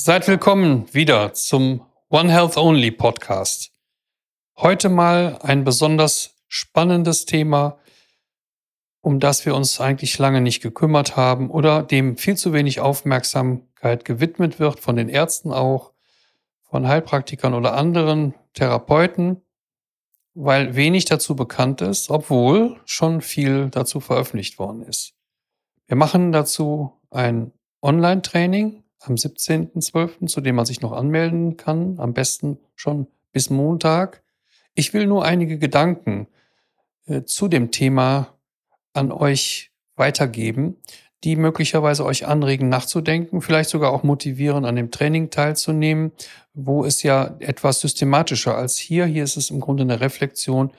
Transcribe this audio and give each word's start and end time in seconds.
Seid 0.00 0.28
willkommen 0.28 0.86
wieder 0.94 1.32
zum 1.34 1.84
One 2.08 2.30
Health 2.30 2.56
Only 2.56 2.92
Podcast. 2.92 3.72
Heute 4.56 4.90
mal 4.90 5.40
ein 5.42 5.64
besonders 5.64 6.36
spannendes 6.46 7.26
Thema, 7.26 7.80
um 9.00 9.18
das 9.18 9.44
wir 9.44 9.56
uns 9.56 9.80
eigentlich 9.80 10.16
lange 10.16 10.40
nicht 10.40 10.62
gekümmert 10.62 11.16
haben 11.16 11.50
oder 11.50 11.82
dem 11.82 12.16
viel 12.16 12.36
zu 12.36 12.52
wenig 12.52 12.78
Aufmerksamkeit 12.78 14.04
gewidmet 14.04 14.60
wird, 14.60 14.78
von 14.78 14.94
den 14.94 15.08
Ärzten 15.08 15.50
auch, 15.50 15.90
von 16.62 16.86
Heilpraktikern 16.86 17.52
oder 17.52 17.74
anderen 17.74 18.34
Therapeuten, 18.54 19.42
weil 20.32 20.76
wenig 20.76 21.06
dazu 21.06 21.34
bekannt 21.34 21.80
ist, 21.80 22.08
obwohl 22.08 22.80
schon 22.84 23.20
viel 23.20 23.68
dazu 23.68 23.98
veröffentlicht 23.98 24.60
worden 24.60 24.82
ist. 24.82 25.14
Wir 25.88 25.96
machen 25.96 26.30
dazu 26.30 26.92
ein 27.10 27.50
Online-Training 27.82 28.84
am 29.00 29.14
17.12., 29.14 30.26
zu 30.26 30.40
dem 30.40 30.56
man 30.56 30.66
sich 30.66 30.80
noch 30.80 30.92
anmelden 30.92 31.56
kann, 31.56 31.98
am 31.98 32.14
besten 32.14 32.58
schon 32.74 33.06
bis 33.32 33.50
Montag. 33.50 34.22
Ich 34.74 34.94
will 34.94 35.06
nur 35.06 35.24
einige 35.24 35.58
Gedanken 35.58 36.28
äh, 37.06 37.22
zu 37.24 37.48
dem 37.48 37.70
Thema 37.70 38.34
an 38.92 39.12
euch 39.12 39.70
weitergeben, 39.96 40.76
die 41.24 41.36
möglicherweise 41.36 42.04
euch 42.04 42.26
anregen, 42.26 42.68
nachzudenken, 42.68 43.40
vielleicht 43.40 43.70
sogar 43.70 43.92
auch 43.92 44.04
motivieren, 44.04 44.64
an 44.64 44.76
dem 44.76 44.90
Training 44.90 45.30
teilzunehmen, 45.30 46.12
wo 46.54 46.84
es 46.84 47.02
ja 47.02 47.36
etwas 47.40 47.80
systematischer 47.80 48.56
als 48.56 48.76
hier. 48.76 49.06
Hier 49.06 49.24
ist 49.24 49.36
es 49.36 49.50
im 49.50 49.60
Grunde 49.60 49.82
eine 49.82 50.00
Reflexion, 50.00 50.70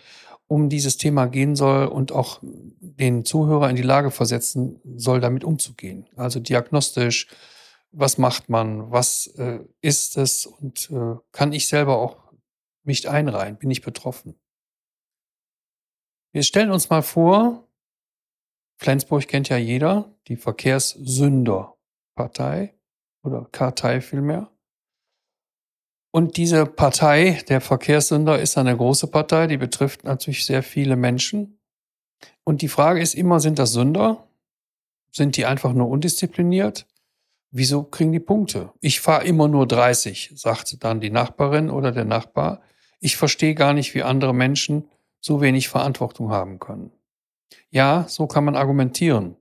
um 0.47 0.69
dieses 0.69 0.97
Thema 0.97 1.27
gehen 1.27 1.55
soll 1.55 1.87
und 1.87 2.11
auch 2.11 2.39
den 2.41 3.25
Zuhörer 3.25 3.69
in 3.69 3.75
die 3.75 3.81
Lage 3.81 4.11
versetzen 4.11 4.79
soll, 4.95 5.19
damit 5.19 5.43
umzugehen. 5.43 6.07
Also 6.15 6.39
diagnostisch, 6.39 7.27
was 7.91 8.17
macht 8.17 8.49
man, 8.49 8.91
was 8.91 9.27
äh, 9.37 9.59
ist 9.81 10.17
es 10.17 10.45
und 10.45 10.89
äh, 10.91 11.15
kann 11.31 11.53
ich 11.53 11.67
selber 11.67 11.97
auch 11.97 12.17
mich 12.83 13.09
einreihen, 13.09 13.57
bin 13.57 13.71
ich 13.71 13.81
betroffen. 13.81 14.39
Wir 16.31 16.43
stellen 16.43 16.71
uns 16.71 16.89
mal 16.89 17.01
vor, 17.01 17.67
Flensburg 18.77 19.27
kennt 19.27 19.49
ja 19.49 19.57
jeder, 19.57 20.15
die 20.27 20.37
Verkehrssünderpartei 20.37 22.75
oder 23.23 23.49
Kartei 23.51 24.01
vielmehr. 24.01 24.51
Und 26.11 26.37
diese 26.37 26.65
Partei 26.65 27.43
der 27.49 27.61
Verkehrssünder 27.61 28.39
ist 28.39 28.57
eine 28.57 28.75
große 28.75 29.07
Partei, 29.07 29.47
die 29.47 29.57
betrifft 29.57 30.03
natürlich 30.03 30.45
sehr 30.45 30.63
viele 30.63 30.95
Menschen. 30.95 31.59
Und 32.43 32.61
die 32.61 32.67
Frage 32.67 33.01
ist 33.01 33.13
immer, 33.13 33.39
sind 33.39 33.59
das 33.59 33.73
Sünder? 33.73 34.27
Sind 35.11 35.37
die 35.37 35.45
einfach 35.45 35.73
nur 35.73 35.89
undiszipliniert? 35.89 36.87
Wieso 37.51 37.83
kriegen 37.83 38.11
die 38.11 38.19
Punkte? 38.19 38.71
Ich 38.79 38.99
fahre 39.01 39.25
immer 39.25 39.47
nur 39.47 39.67
30, 39.67 40.33
sagte 40.35 40.77
dann 40.77 40.99
die 40.99 41.09
Nachbarin 41.09 41.69
oder 41.69 41.91
der 41.91 42.05
Nachbar. 42.05 42.61
Ich 42.99 43.17
verstehe 43.17 43.55
gar 43.55 43.73
nicht, 43.73 43.95
wie 43.95 44.03
andere 44.03 44.33
Menschen 44.33 44.87
so 45.19 45.41
wenig 45.41 45.67
Verantwortung 45.67 46.29
haben 46.29 46.59
können. 46.59 46.91
Ja, 47.71 48.05
so 48.07 48.27
kann 48.27 48.45
man 48.45 48.55
argumentieren. 48.55 49.35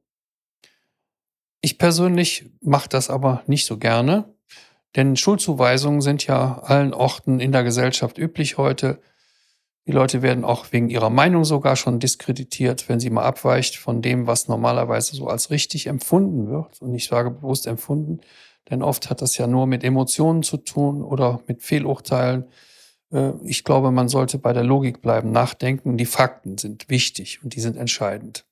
Ich 1.61 1.77
persönlich 1.77 2.51
mache 2.61 2.89
das 2.89 3.11
aber 3.11 3.43
nicht 3.47 3.67
so 3.67 3.79
gerne, 3.79 4.33
denn 4.97 5.17
Schuldzuweisungen 5.17 6.01
sind 6.01 6.27
ja 6.27 6.61
allen 6.61 6.95
Orten 6.95 7.41
in 7.41 7.53
der 7.53 7.65
Gesellschaft 7.65 8.17
üblich 8.17 8.57
heute. 8.57 9.01
Die 9.89 9.93
Leute 9.93 10.21
werden 10.21 10.45
auch 10.45 10.67
wegen 10.71 10.91
ihrer 10.91 11.09
Meinung 11.09 11.47
sogar 11.47 11.75
schon 11.75 11.99
diskreditiert, 11.99 12.91
wenn 12.91 13.01
sie 13.01 13.09
mal 13.09 13.25
abweicht 13.25 13.79
von 13.79 14.03
dem, 14.03 14.27
was 14.27 14.47
normalerweise 14.47 15.17
so 15.17 15.29
als 15.29 15.51
richtig 15.51 15.87
empfunden 15.87 16.51
wird. 16.51 16.83
Und 16.83 16.95
ich 16.95 17.07
sage 17.07 17.31
bewusst 17.31 17.67
empfunden, 17.67 18.21
denn 18.69 18.83
oft 18.83 19.09
hat 19.09 19.23
das 19.23 19.39
ja 19.39 19.47
nur 19.47 19.67
mit 19.67 19.83
Emotionen 19.83 20.43
zu 20.43 20.59
tun 20.59 21.03
oder 21.03 21.41
mit 21.47 21.63
Fehlurteilen. 21.63 22.45
Äh, 23.11 23.31
ich 23.45 23.65
glaube, 23.65 23.91
man 23.91 24.11
sollte 24.11 24.37
bei 24.37 24.53
der 24.53 24.63
Logik 24.63 25.01
bleiben, 25.01 25.33
nachdenken. 25.33 25.97
Die 25.97 26.05
Fakten 26.05 26.59
sind 26.59 26.91
wichtig 26.91 27.43
und 27.43 27.55
die 27.55 27.61
sind 27.61 27.79
entscheidend. 27.79 28.45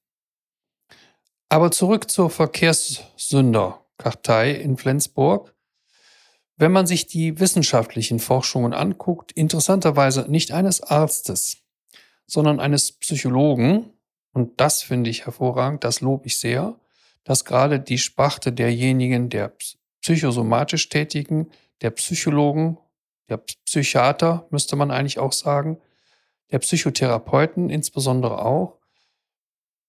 Aber 1.51 1.71
zurück 1.71 2.11
zur 2.11 2.31
Verkehrssünderkartei 2.31 4.53
in 4.53 4.79
Flensburg. 4.79 5.55
Wenn 6.57 6.73
man 6.73 6.87
sich 6.87 7.07
die 7.07 7.39
wissenschaftlichen 7.39 8.19
Forschungen 8.19 8.73
anguckt, 8.73 9.33
interessanterweise 9.33 10.25
nicht 10.31 10.53
eines 10.53 10.81
Arztes, 10.81 11.59
sondern 12.27 12.61
eines 12.61 12.93
Psychologen, 12.93 13.91
und 14.33 14.61
das 14.61 14.83
finde 14.83 15.11
ich 15.11 15.27
hervorragend, 15.27 15.85
das 15.85 16.01
lobe 16.01 16.27
ich 16.27 16.39
sehr, 16.39 16.79
dass 17.25 17.45
gerade 17.45 17.79
die 17.79 17.99
Sparte 17.99 18.53
derjenigen, 18.53 19.29
der 19.29 19.53
psychosomatisch 20.01 20.89
Tätigen, 20.89 21.51
der 21.83 21.91
Psychologen, 21.91 22.79
der 23.29 23.39
Psychiater, 23.39 24.47
müsste 24.51 24.77
man 24.77 24.91
eigentlich 24.91 25.19
auch 25.19 25.33
sagen, 25.33 25.79
der 26.53 26.61
Psychotherapeuten 26.61 27.69
insbesondere 27.69 28.43
auch, 28.45 28.79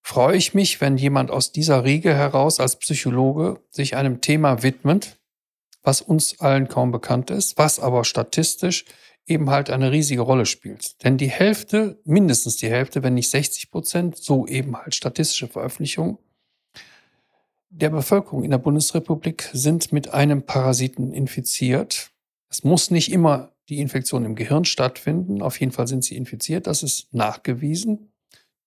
freue 0.01 0.35
ich 0.35 0.53
mich, 0.53 0.81
wenn 0.81 0.97
jemand 0.97 1.31
aus 1.31 1.51
dieser 1.51 1.83
Riege 1.83 2.13
heraus 2.13 2.59
als 2.59 2.77
Psychologe 2.77 3.61
sich 3.69 3.95
einem 3.95 4.21
Thema 4.21 4.63
widmet, 4.63 5.17
was 5.87 6.01
uns 6.01 6.39
allen 6.41 6.67
kaum 6.67 6.91
bekannt 6.91 7.31
ist, 7.31 7.57
was 7.57 7.79
aber 7.79 8.03
statistisch 8.03 8.83
eben 9.25 9.49
halt 9.49 9.69
eine 9.69 9.91
riesige 9.93 10.21
Rolle 10.21 10.45
spielt. 10.45 11.01
Denn 11.03 11.17
die 11.17 11.29
Hälfte, 11.29 11.99
mindestens 12.03 12.57
die 12.57 12.69
Hälfte, 12.69 13.03
wenn 13.03 13.13
nicht 13.13 13.29
60 13.29 13.71
Prozent, 13.71 14.17
so 14.17 14.45
eben 14.45 14.75
halt 14.75 14.95
statistische 14.95 15.47
Veröffentlichungen, 15.47 16.17
der 17.69 17.89
Bevölkerung 17.89 18.43
in 18.43 18.51
der 18.51 18.57
Bundesrepublik 18.57 19.49
sind 19.53 19.93
mit 19.93 20.13
einem 20.13 20.43
Parasiten 20.43 21.13
infiziert. 21.13 22.11
Es 22.49 22.65
muss 22.65 22.91
nicht 22.91 23.11
immer 23.11 23.53
die 23.69 23.79
Infektion 23.79 24.25
im 24.25 24.35
Gehirn 24.35 24.65
stattfinden. 24.65 25.41
Auf 25.41 25.57
jeden 25.59 25.71
Fall 25.71 25.87
sind 25.87 26.03
sie 26.03 26.17
infiziert. 26.17 26.67
Das 26.67 26.83
ist 26.83 27.13
nachgewiesen, 27.13 28.11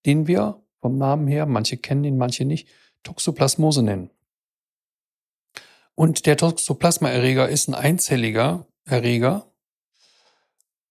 den 0.06 0.26
wir 0.26 0.62
vom 0.81 0.97
Namen 0.97 1.26
her, 1.28 1.44
manche 1.44 1.76
kennen 1.76 2.04
ihn, 2.04 2.16
manche 2.16 2.47
nicht, 2.47 2.69
Toxoplasmose 3.02 3.82
nennen. 3.82 4.10
Und 6.00 6.25
der 6.25 6.38
Toxoplasma-Erreger 6.38 7.50
ist 7.50 7.69
ein 7.69 7.75
einzelliger 7.75 8.66
Erreger. 8.87 9.53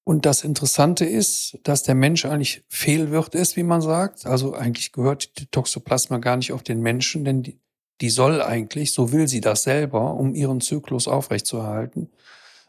Und 0.04 0.28
das 0.28 0.44
Interessante 0.44 1.04
ist, 1.04 1.58
dass 1.64 1.82
der 1.82 1.96
Mensch 1.96 2.26
eigentlich 2.26 2.64
Fehlwirt 2.68 3.34
ist, 3.34 3.56
wie 3.56 3.64
man 3.64 3.82
sagt. 3.82 4.28
Also 4.28 4.54
eigentlich 4.54 4.92
gehört 4.92 5.40
die 5.40 5.48
Toxoplasma 5.48 6.20
gar 6.20 6.38
nicht 6.38 6.52
auf 6.52 6.62
den 6.62 6.82
Menschen, 6.82 7.26
denn 7.26 7.42
die, 7.42 7.60
die 8.02 8.12
soll 8.12 8.40
eigentlich, 8.40 8.94
so 8.94 9.12
will 9.12 9.28
sie 9.28 9.42
das 9.42 9.64
selber, 9.64 10.14
um 10.14 10.36
ihren 10.36 10.62
Zyklus 10.62 11.08
aufrechtzuerhalten, 11.08 12.12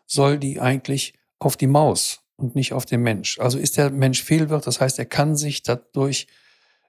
soll 0.06 0.38
die 0.38 0.60
eigentlich 0.60 1.12
auf 1.40 1.58
die 1.58 1.66
Maus 1.66 2.22
und 2.36 2.54
nicht 2.54 2.72
auf 2.72 2.86
den 2.86 3.02
Mensch. 3.02 3.38
Also 3.38 3.58
ist 3.58 3.76
der 3.76 3.90
Mensch 3.90 4.22
Fehlwirt, 4.22 4.66
das 4.66 4.80
heißt, 4.80 4.98
er 4.98 5.04
kann 5.04 5.36
sich 5.36 5.62
dadurch 5.62 6.26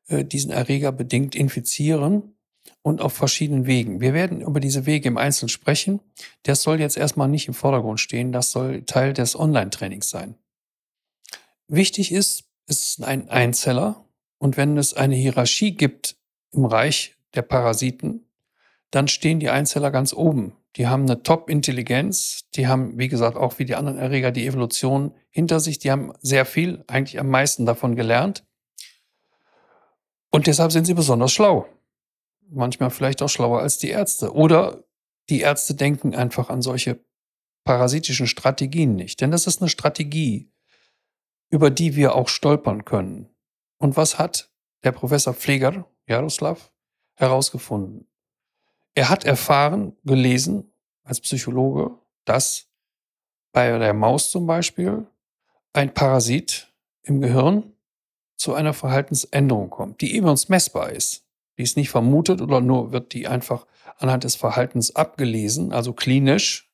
äh, 0.08 0.24
diesen 0.24 0.52
Erreger 0.52 0.94
bedingt 0.94 1.36
infizieren 1.36 2.38
und 2.82 3.02
auf 3.02 3.14
verschiedenen 3.14 3.66
Wegen. 3.66 4.02
Wir 4.02 4.14
werden 4.14 4.42
über 4.42 4.60
diese 4.60 4.86
Wege 4.86 5.08
im 5.08 5.18
Einzelnen 5.18 5.50
sprechen. 5.50 6.00
Das 6.44 6.64
soll 6.64 6.80
jetzt 6.80 6.98
erstmal 6.98 7.28
nicht 7.28 7.48
im 7.48 7.54
Vordergrund 7.54 8.00
stehen. 8.00 8.32
Das 8.32 8.52
soll 8.52 8.84
Teil 8.84 9.14
des 9.14 9.38
Online-Trainings 9.38 10.10
sein. 10.10 10.36
Wichtig 11.68 12.12
ist, 12.12 12.46
es 12.66 12.82
ist 12.84 13.04
ein 13.04 13.30
Einzeller. 13.30 14.06
Und 14.40 14.58
wenn 14.58 14.78
es 14.78 14.94
eine 14.96 15.16
Hierarchie 15.16 15.76
gibt 15.76 16.16
im 16.52 16.66
Reich 16.66 17.16
der 17.36 17.44
Parasiten, 17.44 18.26
dann 18.90 19.08
stehen 19.08 19.40
die 19.40 19.50
Einzeller 19.50 19.92
ganz 19.92 20.14
oben. 20.14 20.54
Die 20.76 20.88
haben 20.88 21.04
eine 21.04 21.22
Top-Intelligenz. 21.22 22.50
Die 22.56 22.68
haben, 22.68 22.98
wie 22.98 23.08
gesagt, 23.08 23.38
auch 23.38 23.60
wie 23.60 23.66
die 23.66 23.76
anderen 23.76 24.00
Erreger 24.00 24.32
die 24.32 24.48
Evolution 24.48 25.14
hinter 25.30 25.60
sich. 25.60 25.80
Die 25.80 25.92
haben 25.92 26.14
sehr 26.22 26.46
viel, 26.46 26.84
eigentlich 26.88 27.20
am 27.20 27.30
meisten 27.30 27.66
davon 27.66 27.96
gelernt. 27.96 28.44
Und 30.32 30.48
deshalb 30.48 30.72
sind 30.72 30.86
sie 30.86 30.94
besonders 30.94 31.32
schlau 31.32 31.68
manchmal 32.52 32.90
vielleicht 32.90 33.22
auch 33.22 33.30
schlauer 33.30 33.62
als 33.62 33.78
die 33.78 33.90
Ärzte. 33.90 34.34
Oder 34.34 34.84
die 35.30 35.42
Ärzte 35.42 35.74
denken 35.74 36.16
einfach 36.16 36.50
an 36.50 36.62
solche 36.62 37.04
parasitischen 37.64 38.28
Strategien 38.28 38.96
nicht. 38.96 39.22
Denn 39.22 39.32
das 39.32 39.48
ist 39.48 39.62
eine 39.62 39.70
Strategie, 39.70 40.52
über 41.50 41.70
die 41.70 41.96
wir 41.96 42.16
auch 42.16 42.28
stolpern 42.28 42.86
können. 42.86 43.30
Und 43.78 43.98
was 43.98 44.20
hat 44.20 44.52
der 44.84 44.92
Professor 44.92 45.34
Pfleger, 45.34 45.86
Jaroslav, 46.08 46.72
herausgefunden? 47.16 48.08
Er 48.94 49.10
hat 49.10 49.24
erfahren, 49.24 49.96
gelesen, 50.04 50.74
als 51.04 51.22
Psychologe, 51.22 51.98
dass 52.26 52.68
bei 53.54 53.78
der 53.78 53.94
Maus 53.94 54.32
zum 54.32 54.46
Beispiel 54.46 55.08
ein 55.74 55.94
Parasit 55.94 56.72
im 57.04 57.22
Gehirn 57.22 57.74
zu 58.38 58.54
einer 58.54 58.74
Verhaltensänderung 58.74 59.70
kommt, 59.70 60.02
die 60.02 60.16
eben 60.16 60.28
uns 60.28 60.50
messbar 60.50 60.92
ist. 60.92 61.26
Die 61.62 61.64
ist 61.64 61.78
nicht 61.78 61.92
vermutet 61.92 62.42
oder 62.42 62.60
nur 62.60 62.92
wird 62.92 63.14
die 63.14 63.28
einfach 63.28 63.68
anhand 64.00 64.24
des 64.24 64.34
Verhaltens 64.34 64.96
abgelesen, 64.96 65.72
also 65.72 65.94
klinisch, 65.94 66.72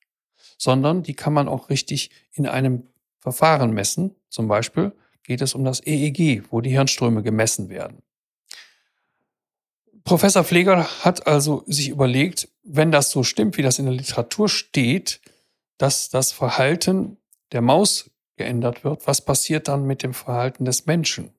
sondern 0.57 1.04
die 1.04 1.13
kann 1.13 1.34
man 1.34 1.50
auch 1.50 1.69
richtig 1.69 2.10
in 2.31 2.48
einem 2.48 2.88
Verfahren 3.19 3.74
messen. 3.74 4.16
Zum 4.30 4.48
Beispiel 4.48 4.94
geht 5.24 5.42
es 5.42 5.56
um 5.56 5.66
das 5.66 5.86
EEG, 5.86 6.44
wo 6.51 6.62
die 6.62 6.69
Hirnströme 6.69 7.22
gemessen 7.22 7.68
werden. 7.68 8.01
Professor 10.06 10.45
Pfleger 10.45 10.88
hat 11.04 11.28
also 11.28 11.66
sich 11.68 11.89
überlegt, 11.89 12.48
wenn 12.63 12.94
das 12.94 13.12
so 13.12 13.24
stimmt, 13.24 13.57
wie 13.57 13.63
das 13.63 13.80
in 13.80 13.88
der 13.88 13.94
Literatur 13.94 14.48
steht, 14.48 15.19
dass 15.78 16.07
das 16.07 16.31
Verhalten 16.31 17.18
der 17.51 17.60
Maus 17.60 18.10
geändert 18.38 18.86
wird, 18.86 19.06
was 19.06 19.19
passiert 19.19 19.68
dann 19.68 19.86
mit 19.86 20.01
dem 20.01 20.13
Verhalten 20.13 20.63
des 20.63 20.86
Menschen? 20.86 21.34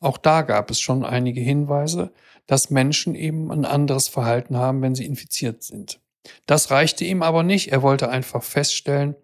Auch 0.00 0.18
da 0.18 0.42
gab 0.42 0.70
es 0.70 0.80
schon 0.80 1.04
einige 1.04 1.40
Hinweise, 1.40 2.12
dass 2.46 2.70
Menschen 2.70 3.14
eben 3.14 3.50
ein 3.50 3.64
anderes 3.64 4.08
Verhalten 4.08 4.56
haben, 4.56 4.82
wenn 4.82 4.94
sie 4.94 5.06
infiziert 5.06 5.62
sind. 5.62 6.00
Das 6.46 6.70
reichte 6.70 7.04
ihm 7.04 7.22
aber 7.22 7.42
nicht. 7.42 7.72
Er 7.72 7.82
wollte 7.82 8.08
einfach 8.08 8.42
feststellen, 8.42 9.16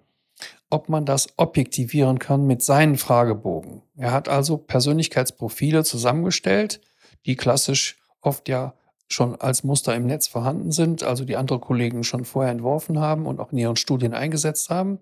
ob 0.70 0.88
man 0.88 1.05
das 1.05 1.28
objektivieren 1.37 2.19
kann 2.19 2.46
mit 2.46 2.62
seinen 2.62 2.96
Fragebogen. 2.96 3.82
Er 3.96 4.12
hat 4.12 4.28
also 4.28 4.56
Persönlichkeitsprofile 4.56 5.84
zusammengestellt, 5.84 6.81
die 7.26 7.37
klassisch 7.37 7.99
oft 8.20 8.49
ja 8.49 8.75
schon 9.08 9.40
als 9.40 9.64
Muster 9.64 9.94
im 9.94 10.06
Netz 10.06 10.28
vorhanden 10.28 10.70
sind, 10.70 11.02
also 11.02 11.25
die 11.25 11.37
andere 11.37 11.61
Kollegen 11.61 12.04
schon 12.04 12.25
vorher 12.25 12.52
entworfen 12.52 13.00
haben 13.00 13.26
und 13.26 13.40
auch 13.40 13.52
in 13.52 13.58
ihren 13.58 13.76
Studien 13.76 14.12
eingesetzt 14.12 14.69
haben. 14.69 14.99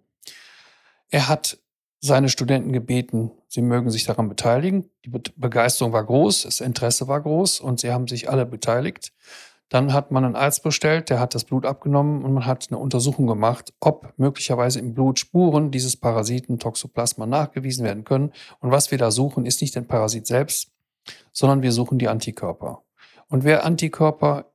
Er 1.10 1.28
hat 1.28 1.58
seine 2.06 2.28
Studenten 2.28 2.72
gebeten, 2.72 3.30
sie 3.48 3.62
mögen 3.62 3.90
sich 3.90 4.04
daran 4.04 4.28
beteiligen. 4.28 4.88
Die 5.04 5.10
Begeisterung 5.10 5.92
war 5.92 6.04
groß, 6.04 6.44
das 6.44 6.60
Interesse 6.60 7.08
war 7.08 7.20
groß 7.20 7.60
und 7.60 7.80
sie 7.80 7.92
haben 7.92 8.08
sich 8.08 8.30
alle 8.30 8.46
beteiligt. 8.46 9.12
Dann 9.68 9.92
hat 9.92 10.12
man 10.12 10.24
einen 10.24 10.36
Arzt 10.36 10.62
bestellt, 10.62 11.10
der 11.10 11.18
hat 11.18 11.34
das 11.34 11.44
Blut 11.44 11.66
abgenommen 11.66 12.24
und 12.24 12.32
man 12.32 12.46
hat 12.46 12.68
eine 12.70 12.78
Untersuchung 12.78 13.26
gemacht, 13.26 13.74
ob 13.80 14.14
möglicherweise 14.16 14.78
im 14.78 14.94
Blut 14.94 15.18
Spuren 15.18 15.72
dieses 15.72 15.96
Parasiten 15.96 16.60
Toxoplasma 16.60 17.26
nachgewiesen 17.26 17.84
werden 17.84 18.04
können. 18.04 18.32
Und 18.60 18.70
was 18.70 18.92
wir 18.92 18.98
da 18.98 19.10
suchen, 19.10 19.44
ist 19.44 19.60
nicht 19.60 19.74
den 19.74 19.88
Parasit 19.88 20.26
selbst, 20.26 20.70
sondern 21.32 21.62
wir 21.62 21.72
suchen 21.72 21.98
die 21.98 22.08
Antikörper. 22.08 22.84
Und 23.28 23.42
wer 23.42 23.64
Antikörper 23.64 24.52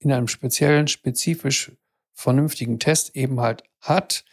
in 0.00 0.10
einem 0.10 0.26
speziellen, 0.26 0.88
spezifisch 0.88 1.72
vernünftigen 2.12 2.80
Test 2.80 3.14
eben 3.14 3.40
halt 3.40 3.62
hat, 3.80 4.24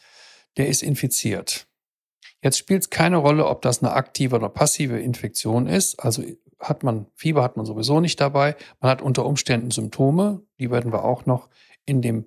der 0.58 0.68
ist 0.68 0.82
infiziert. 0.82 1.68
Jetzt 2.42 2.58
spielt 2.58 2.84
es 2.84 2.90
keine 2.90 3.18
Rolle, 3.18 3.48
ob 3.48 3.62
das 3.62 3.82
eine 3.82 3.94
aktive 3.94 4.36
oder 4.36 4.50
passive 4.50 5.00
Infektion 5.00 5.68
ist. 5.68 6.00
Also 6.00 6.24
hat 6.60 6.84
man 6.84 7.08
Fieber, 7.16 7.44
hat 7.44 7.58
man 7.58 7.66
sowieso 7.66 8.00
nicht 8.00 8.20
dabei. 8.20 8.56
Man 8.80 8.92
hat 8.92 9.02
unter 9.02 9.26
Umständen 9.26 9.72
Symptome, 9.72 10.42
die 10.60 10.72
werden 10.72 10.92
wir 10.92 11.04
auch 11.04 11.26
noch 11.26 11.50
in 11.86 12.02
dem 12.02 12.26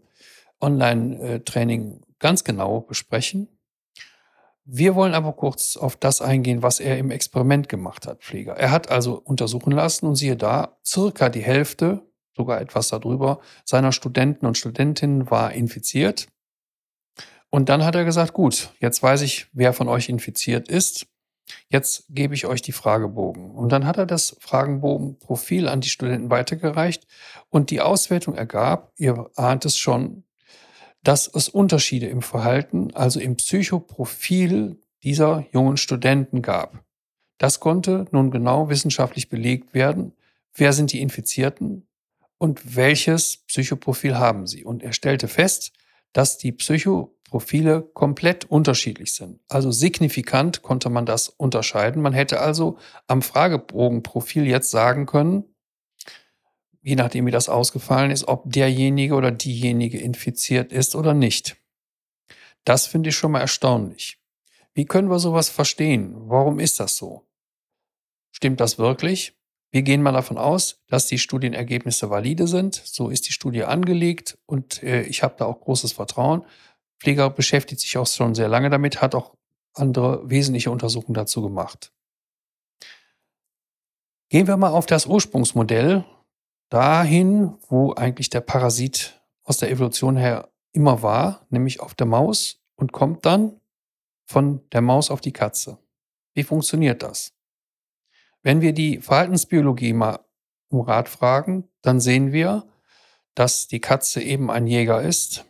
Online-Training 0.61 2.01
ganz 2.19 2.45
genau 2.45 2.81
besprechen. 2.81 3.49
Wir 4.65 4.95
wollen 4.95 5.15
aber 5.15 5.33
kurz 5.33 5.77
auf 5.77 5.97
das 5.97 6.21
eingehen, 6.21 6.62
was 6.62 6.79
er 6.81 6.99
im 6.99 7.11
Experiment 7.11 7.69
gemacht 7.69 8.07
hat, 8.07 8.23
Pfleger. 8.23 8.57
Er 8.57 8.71
hat 8.71 8.91
also 8.91 9.15
untersuchen 9.15 9.73
lassen 9.73 10.07
und 10.07 10.15
siehe 10.17 10.37
da, 10.37 10.79
circa 10.85 11.29
die 11.29 11.43
Hälfte, 11.43 12.03
sogar 12.37 12.61
etwas 12.61 12.89
darüber, 12.89 13.41
seiner 13.65 13.91
Studenten 13.91 14.47
und 14.47 14.57
Studentinnen 14.57 15.31
war 15.31 15.53
infiziert. 15.53 16.29
Und 17.50 17.69
dann 17.69 17.85
hat 17.85 17.97
er 17.97 18.05
gesagt, 18.05 18.32
gut, 18.32 18.73
jetzt 18.81 19.02
weiß 19.02 19.23
ich, 19.23 19.49
wer 19.52 19.73
von 19.73 19.88
euch 19.88 20.08
infiziert 20.08 20.69
ist. 20.69 21.06
Jetzt 21.69 22.05
gebe 22.08 22.35
ich 22.35 22.47
euch 22.47 22.62
die 22.62 22.73
Fragebogen. 22.73 23.50
Und 23.50 23.70
dann 23.70 23.85
hat 23.85 23.99
er 23.99 24.06
das 24.06 24.37
Fragenbogenprofil 24.41 25.69
an 25.69 25.81
die 25.81 25.88
Studenten 25.88 26.31
weitergereicht 26.31 27.06
und 27.49 27.70
die 27.70 27.81
Auswertung 27.81 28.37
ergab, 28.37 28.93
ihr 28.97 29.31
ahnt 29.35 29.64
es 29.64 29.76
schon, 29.76 30.25
dass 31.02 31.26
es 31.26 31.49
Unterschiede 31.49 32.06
im 32.06 32.23
Verhalten, 32.23 32.94
also 32.94 33.19
im 33.19 33.37
Psychoprofil 33.37 34.79
dieser 35.02 35.47
jungen 35.52 35.76
Studenten 35.76 36.43
gab. 36.43 36.85
Das 37.38 37.58
konnte 37.58 38.05
nun 38.11 38.31
genau 38.31 38.69
wissenschaftlich 38.69 39.29
belegt 39.29 39.73
werden. 39.73 40.12
Wer 40.52 40.73
sind 40.73 40.93
die 40.93 41.00
Infizierten 41.00 41.88
und 42.38 42.76
welches 42.76 43.38
Psychoprofil 43.47 44.19
haben 44.19 44.47
sie? 44.47 44.64
Und 44.64 44.82
er 44.82 44.93
stellte 44.93 45.26
fest, 45.26 45.73
dass 46.12 46.37
die 46.37 46.52
Psycho 46.52 47.17
Profile 47.31 47.82
komplett 47.94 48.44
unterschiedlich 48.44 49.15
sind. 49.15 49.41
Also 49.49 49.71
signifikant 49.71 50.62
konnte 50.62 50.91
man 50.91 51.06
das 51.06 51.29
unterscheiden. 51.29 52.03
Man 52.03 52.12
hätte 52.12 52.41
also 52.41 52.77
am 53.06 53.23
Fragebogenprofil 53.23 54.47
jetzt 54.49 54.71
sagen 54.73 55.06
können, 55.06 55.44
je 56.82 56.97
nachdem 56.97 57.27
wie 57.27 57.31
das 57.31 57.49
ausgefallen 57.49 58.11
ist, 58.11 58.27
ob 58.27 58.50
derjenige 58.50 59.15
oder 59.15 59.31
diejenige 59.31 59.99
infiziert 59.99 60.73
ist 60.73 60.97
oder 60.97 61.15
nicht. 61.15 61.56
Das 62.65 62.87
finde 62.87 63.11
ich 63.11 63.17
schon 63.17 63.33
mal 63.33 63.41
erstaunlich. 63.41 64.19
Wie 64.75 64.85
können 64.85 65.09
wir 65.09 65.21
sowas 65.21 65.49
verstehen? 65.49 66.15
Warum 66.29 66.59
ist 66.59 66.81
das 66.81 66.97
so? 66.97 67.29
Stimmt 68.33 68.61
das 68.61 68.76
wirklich? 68.76 69.37
Wir 69.71 69.83
gehen 69.83 70.03
mal 70.03 70.12
davon 70.12 70.37
aus, 70.37 70.83
dass 70.88 71.06
die 71.06 71.19
Studienergebnisse 71.19 72.11
valide 72.11 72.49
sind. 72.49 72.75
So 72.75 73.09
ist 73.09 73.29
die 73.29 73.33
Studie 73.33 73.62
angelegt 73.65 74.37
und 74.47 74.83
äh, 74.83 75.03
ich 75.03 75.23
habe 75.23 75.37
da 75.38 75.47
auch 75.47 75.61
großes 75.61 75.93
Vertrauen. 75.93 76.44
Pfleger 77.00 77.31
beschäftigt 77.31 77.81
sich 77.81 77.97
auch 77.97 78.06
schon 78.06 78.35
sehr 78.35 78.49
lange 78.49 78.70
damit, 78.70 79.00
hat 79.00 79.14
auch 79.14 79.35
andere 79.75 80.29
wesentliche 80.29 80.70
Untersuchungen 80.70 81.14
dazu 81.14 81.43
gemacht. 81.43 81.93
Gehen 84.29 84.47
wir 84.47 84.56
mal 84.56 84.70
auf 84.70 84.87
das 84.87 85.06
Ursprungsmodell, 85.06 86.05
dahin, 86.69 87.56
wo 87.69 87.94
eigentlich 87.94 88.31
der 88.31 88.43
Parasit 88.43 89.20
aus 89.43 89.56
der 89.56 89.70
Evolution 89.70 90.17
her 90.17 90.50
immer 90.73 91.02
war, 91.02 91.47
nämlich 91.50 91.81
auf 91.81 91.94
der 91.94 92.06
Maus 92.06 92.61
und 92.76 92.93
kommt 92.93 93.26
dann 93.26 93.61
von 94.26 94.69
der 94.70 94.81
Maus 94.81 95.11
auf 95.11 95.20
die 95.20 95.32
Katze. 95.32 95.79
Wie 96.35 96.44
funktioniert 96.44 97.02
das? 97.02 97.32
Wenn 98.43 98.61
wir 98.61 98.73
die 98.73 98.99
Verhaltensbiologie 98.99 99.93
mal 99.93 100.20
um 100.69 100.81
Rat 100.81 101.08
fragen, 101.08 101.69
dann 101.82 101.99
sehen 101.99 102.32
wir, 102.32 102.69
dass 103.35 103.67
die 103.67 103.81
Katze 103.81 104.23
eben 104.23 104.50
ein 104.50 104.67
Jäger 104.67 105.02
ist, 105.02 105.44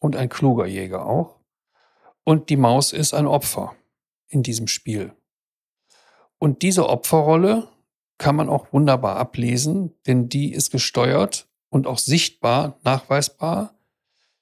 und 0.00 0.16
ein 0.16 0.28
kluger 0.28 0.66
Jäger 0.66 1.06
auch. 1.06 1.38
Und 2.24 2.50
die 2.50 2.56
Maus 2.56 2.92
ist 2.92 3.14
ein 3.14 3.26
Opfer 3.26 3.76
in 4.26 4.42
diesem 4.42 4.66
Spiel. 4.66 5.12
Und 6.38 6.62
diese 6.62 6.88
Opferrolle 6.88 7.68
kann 8.18 8.34
man 8.34 8.48
auch 8.48 8.72
wunderbar 8.72 9.16
ablesen, 9.16 9.94
denn 10.06 10.28
die 10.28 10.52
ist 10.52 10.70
gesteuert 10.70 11.48
und 11.68 11.86
auch 11.86 11.98
sichtbar, 11.98 12.78
nachweisbar. 12.82 13.74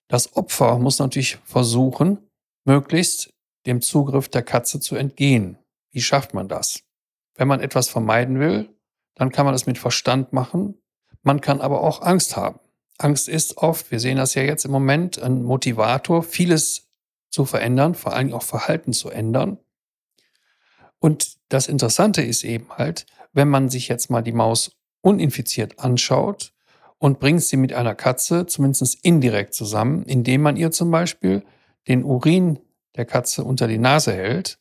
Das 0.08 0.36
Opfer 0.36 0.78
muss 0.78 0.98
natürlich 0.98 1.36
versuchen, 1.44 2.18
möglichst 2.64 3.34
dem 3.66 3.82
Zugriff 3.82 4.28
der 4.28 4.42
Katze 4.42 4.80
zu 4.80 4.96
entgehen. 4.96 5.58
Wie 5.90 6.00
schafft 6.00 6.34
man 6.34 6.48
das? 6.48 6.82
Wenn 7.34 7.48
man 7.48 7.60
etwas 7.60 7.88
vermeiden 7.88 8.40
will, 8.40 8.68
dann 9.14 9.30
kann 9.30 9.44
man 9.44 9.54
das 9.54 9.66
mit 9.66 9.78
Verstand 9.78 10.32
machen. 10.32 10.80
Man 11.22 11.40
kann 11.40 11.60
aber 11.60 11.82
auch 11.82 12.02
Angst 12.02 12.36
haben. 12.36 12.60
Angst 12.98 13.28
ist 13.28 13.58
oft, 13.58 13.90
wir 13.90 14.00
sehen 14.00 14.16
das 14.16 14.34
ja 14.34 14.42
jetzt 14.42 14.64
im 14.64 14.72
Moment, 14.72 15.20
ein 15.22 15.42
Motivator, 15.44 16.22
vieles 16.22 16.88
zu 17.30 17.44
verändern, 17.44 17.94
vor 17.94 18.12
allem 18.12 18.32
auch 18.34 18.42
Verhalten 18.42 18.92
zu 18.92 19.10
ändern. 19.10 19.58
Und 20.98 21.36
das 21.48 21.68
Interessante 21.68 22.22
ist 22.22 22.42
eben 22.42 22.68
halt, 22.70 23.06
wenn 23.32 23.48
man 23.48 23.68
sich 23.68 23.88
jetzt 23.88 24.10
mal 24.10 24.22
die 24.22 24.32
Maus 24.32 24.72
uninfiziert 25.00 25.78
anschaut 25.78 26.52
und 26.98 27.20
bringt 27.20 27.42
sie 27.42 27.56
mit 27.56 27.72
einer 27.72 27.94
Katze 27.94 28.46
zumindest 28.46 29.04
indirekt 29.04 29.54
zusammen, 29.54 30.02
indem 30.04 30.42
man 30.42 30.56
ihr 30.56 30.72
zum 30.72 30.90
Beispiel 30.90 31.44
den 31.86 32.02
Urin 32.02 32.58
der 32.96 33.04
Katze 33.04 33.44
unter 33.44 33.68
die 33.68 33.78
Nase 33.78 34.12
hält, 34.12 34.58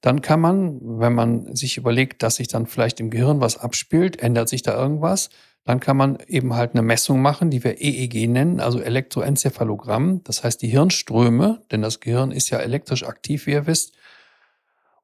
dann 0.00 0.20
kann 0.20 0.40
man, 0.40 0.78
wenn 1.00 1.14
man 1.14 1.54
sich 1.56 1.76
überlegt, 1.76 2.22
dass 2.22 2.36
sich 2.36 2.48
dann 2.48 2.66
vielleicht 2.66 3.00
im 3.00 3.10
Gehirn 3.10 3.40
was 3.40 3.56
abspielt, 3.56 4.20
ändert 4.20 4.48
sich 4.48 4.62
da 4.62 4.76
irgendwas, 4.76 5.30
dann 5.68 5.80
kann 5.80 5.98
man 5.98 6.16
eben 6.28 6.54
halt 6.54 6.72
eine 6.72 6.80
Messung 6.80 7.20
machen, 7.20 7.50
die 7.50 7.62
wir 7.62 7.78
EEG 7.78 8.26
nennen, 8.26 8.58
also 8.58 8.80
Elektroenzephalogramm. 8.80 10.24
Das 10.24 10.42
heißt, 10.42 10.62
die 10.62 10.68
Hirnströme, 10.68 11.62
denn 11.70 11.82
das 11.82 12.00
Gehirn 12.00 12.30
ist 12.30 12.48
ja 12.48 12.58
elektrisch 12.58 13.04
aktiv, 13.04 13.44
wie 13.44 13.50
ihr 13.50 13.66
wisst. 13.66 13.92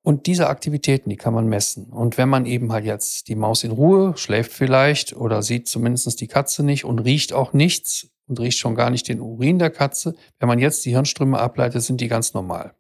Und 0.00 0.25
diese 0.25 0.49
Aktivitäten, 0.49 1.11
die 1.11 1.18
kann 1.18 1.35
man 1.35 1.49
messen. 1.49 1.92
Und 1.92 2.16
wenn 2.16 2.30
man 2.30 2.47
eben 2.47 2.73
halt 2.73 2.87
jetzt 2.87 3.28
die 3.28 3.35
Maus 3.35 3.62
in 3.62 3.73
Ruhe 3.73 4.16
schläft 4.16 4.54
vielleicht 4.54 5.14
oder 5.14 5.42
sieht 5.42 5.68
zumindest 5.68 6.18
die 6.23 6.28
Katze 6.28 6.64
nicht 6.64 6.87
und 6.87 6.99
riecht 7.00 7.35
auch 7.35 7.52
nichts 7.52 8.09
und 8.26 8.40
riecht 8.40 8.59
schon 8.59 8.75
gar 8.75 8.88
nicht 8.88 9.06
den 9.09 9.21
Urin 9.21 9.59
der 9.59 9.68
Katze, 9.68 10.14
wenn 10.38 10.49
man 10.49 10.59
jetzt 10.59 10.83
die 10.87 10.92
Hirnströme 10.92 11.38
ableitet, 11.38 11.83
sind 11.83 12.00
die 12.00 12.09
ganz 12.09 12.33
normal. 12.33 12.75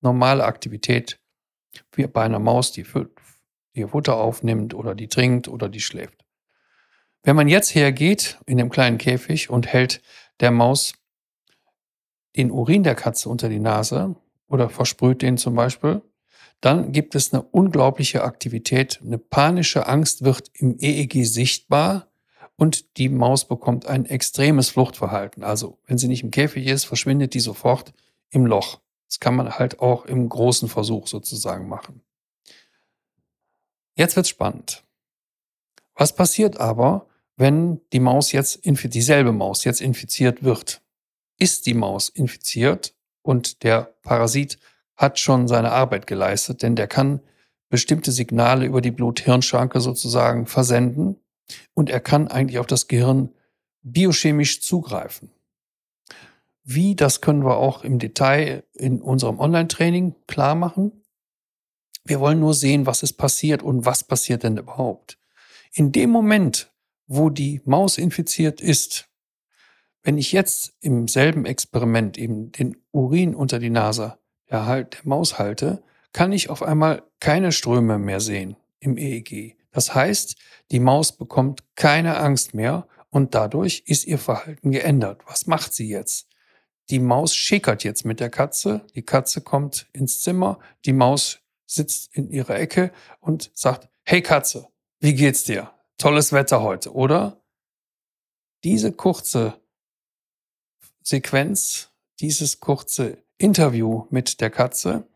Normale 0.00 0.42
Aktivität 0.42 1.20
wie 1.92 2.08
bei 2.08 2.24
einer 2.24 2.40
Maus, 2.40 2.72
die 2.72 2.84
ihr 3.74 3.86
Futter 3.86 4.16
aufnimmt 4.16 4.74
oder 4.74 4.96
die 4.96 5.06
trinkt 5.06 5.46
oder 5.46 5.68
die 5.68 5.80
schläft. 5.80 6.25
Wenn 7.26 7.34
man 7.34 7.48
jetzt 7.48 7.74
hergeht 7.74 8.38
in 8.46 8.56
dem 8.56 8.70
kleinen 8.70 8.98
Käfig 8.98 9.50
und 9.50 9.66
hält 9.66 10.00
der 10.38 10.52
Maus 10.52 10.92
den 12.36 12.52
Urin 12.52 12.84
der 12.84 12.94
Katze 12.94 13.28
unter 13.28 13.48
die 13.48 13.58
Nase 13.58 14.14
oder 14.46 14.70
versprüht 14.70 15.22
den 15.22 15.36
zum 15.36 15.56
Beispiel, 15.56 16.02
dann 16.60 16.92
gibt 16.92 17.16
es 17.16 17.34
eine 17.34 17.42
unglaubliche 17.42 18.22
Aktivität, 18.22 19.00
eine 19.04 19.18
panische 19.18 19.88
Angst 19.88 20.22
wird 20.22 20.52
im 20.54 20.78
EEG 20.78 21.26
sichtbar 21.26 22.12
und 22.54 22.96
die 22.96 23.08
Maus 23.08 23.48
bekommt 23.48 23.86
ein 23.86 24.06
extremes 24.06 24.68
Fluchtverhalten. 24.68 25.42
Also 25.42 25.80
wenn 25.84 25.98
sie 25.98 26.06
nicht 26.06 26.22
im 26.22 26.30
Käfig 26.30 26.68
ist, 26.68 26.84
verschwindet 26.84 27.34
die 27.34 27.40
sofort 27.40 27.92
im 28.30 28.46
Loch. 28.46 28.78
Das 29.08 29.18
kann 29.18 29.34
man 29.34 29.58
halt 29.58 29.80
auch 29.80 30.04
im 30.04 30.28
großen 30.28 30.68
Versuch 30.68 31.08
sozusagen 31.08 31.68
machen. 31.68 32.02
Jetzt 33.96 34.14
wird's 34.14 34.28
spannend. 34.28 34.84
Was 35.96 36.14
passiert 36.14 36.60
aber, 36.60 37.08
wenn 37.36 37.80
die 37.92 38.00
Maus 38.00 38.32
jetzt, 38.32 38.60
dieselbe 38.64 39.32
Maus 39.32 39.64
jetzt 39.64 39.80
infiziert 39.80 40.42
wird. 40.42 40.82
Ist 41.38 41.66
die 41.66 41.74
Maus 41.74 42.08
infiziert 42.08 42.94
Und 43.22 43.62
der 43.62 43.94
Parasit 44.02 44.58
hat 44.96 45.18
schon 45.18 45.48
seine 45.48 45.72
Arbeit 45.72 46.06
geleistet, 46.06 46.62
denn 46.62 46.76
der 46.76 46.86
kann 46.86 47.20
bestimmte 47.68 48.12
Signale 48.12 48.64
über 48.64 48.80
die 48.80 48.92
Blut-Hirn-Schranke 48.92 49.80
sozusagen 49.80 50.46
versenden 50.46 51.16
und 51.74 51.90
er 51.90 52.00
kann 52.00 52.28
eigentlich 52.28 52.58
auf 52.58 52.66
das 52.66 52.88
Gehirn 52.88 53.30
biochemisch 53.82 54.62
zugreifen. 54.62 55.30
Wie, 56.62 56.96
das 56.96 57.20
können 57.20 57.44
wir 57.44 57.56
auch 57.58 57.84
im 57.84 57.98
Detail 57.98 58.64
in 58.74 59.00
unserem 59.00 59.38
Online-Training 59.38 60.14
klar 60.26 60.54
machen. 60.54 61.02
Wir 62.04 62.18
wollen 62.20 62.40
nur 62.40 62.54
sehen, 62.54 62.86
was 62.86 63.02
ist 63.02 63.14
passiert 63.14 63.62
und 63.62 63.84
was 63.84 64.04
passiert 64.04 64.42
denn 64.42 64.56
überhaupt. 64.56 65.18
In 65.72 65.92
dem 65.92 66.10
Moment, 66.10 66.72
wo 67.06 67.30
die 67.30 67.60
Maus 67.64 67.98
infiziert 67.98 68.60
ist, 68.60 69.08
wenn 70.02 70.18
ich 70.18 70.32
jetzt 70.32 70.74
im 70.80 71.08
selben 71.08 71.46
Experiment 71.46 72.16
eben 72.16 72.52
den 72.52 72.76
Urin 72.92 73.34
unter 73.34 73.58
die 73.58 73.70
Nase 73.70 74.18
der, 74.50 74.66
halt, 74.66 74.94
der 74.94 75.00
Maus 75.04 75.38
halte, 75.38 75.82
kann 76.12 76.32
ich 76.32 76.48
auf 76.48 76.62
einmal 76.62 77.02
keine 77.20 77.52
Ströme 77.52 77.98
mehr 77.98 78.20
sehen 78.20 78.56
im 78.78 78.96
EEG. 78.96 79.56
Das 79.72 79.94
heißt, 79.94 80.36
die 80.70 80.80
Maus 80.80 81.12
bekommt 81.16 81.64
keine 81.74 82.18
Angst 82.18 82.54
mehr 82.54 82.86
und 83.10 83.34
dadurch 83.34 83.82
ist 83.86 84.06
ihr 84.06 84.18
Verhalten 84.18 84.70
geändert. 84.70 85.22
Was 85.26 85.46
macht 85.46 85.74
sie 85.74 85.88
jetzt? 85.88 86.28
Die 86.88 87.00
Maus 87.00 87.34
schickert 87.34 87.82
jetzt 87.82 88.04
mit 88.04 88.20
der 88.20 88.30
Katze. 88.30 88.86
Die 88.94 89.02
Katze 89.02 89.40
kommt 89.40 89.88
ins 89.92 90.22
Zimmer. 90.22 90.60
Die 90.84 90.92
Maus 90.92 91.40
sitzt 91.66 92.14
in 92.14 92.30
ihrer 92.30 92.58
Ecke 92.58 92.92
und 93.20 93.50
sagt, 93.54 93.88
hey 94.04 94.22
Katze, 94.22 94.68
wie 95.00 95.14
geht's 95.14 95.44
dir? 95.44 95.72
Tolles 95.98 96.32
Wetter 96.32 96.62
heute, 96.62 96.94
oder? 96.94 97.40
Diese 98.64 98.92
kurze 98.92 99.60
Sequenz, 101.02 101.90
dieses 102.20 102.60
kurze 102.60 103.18
Interview 103.38 104.06
mit 104.10 104.40
der 104.40 104.50
Katze, 104.50 105.06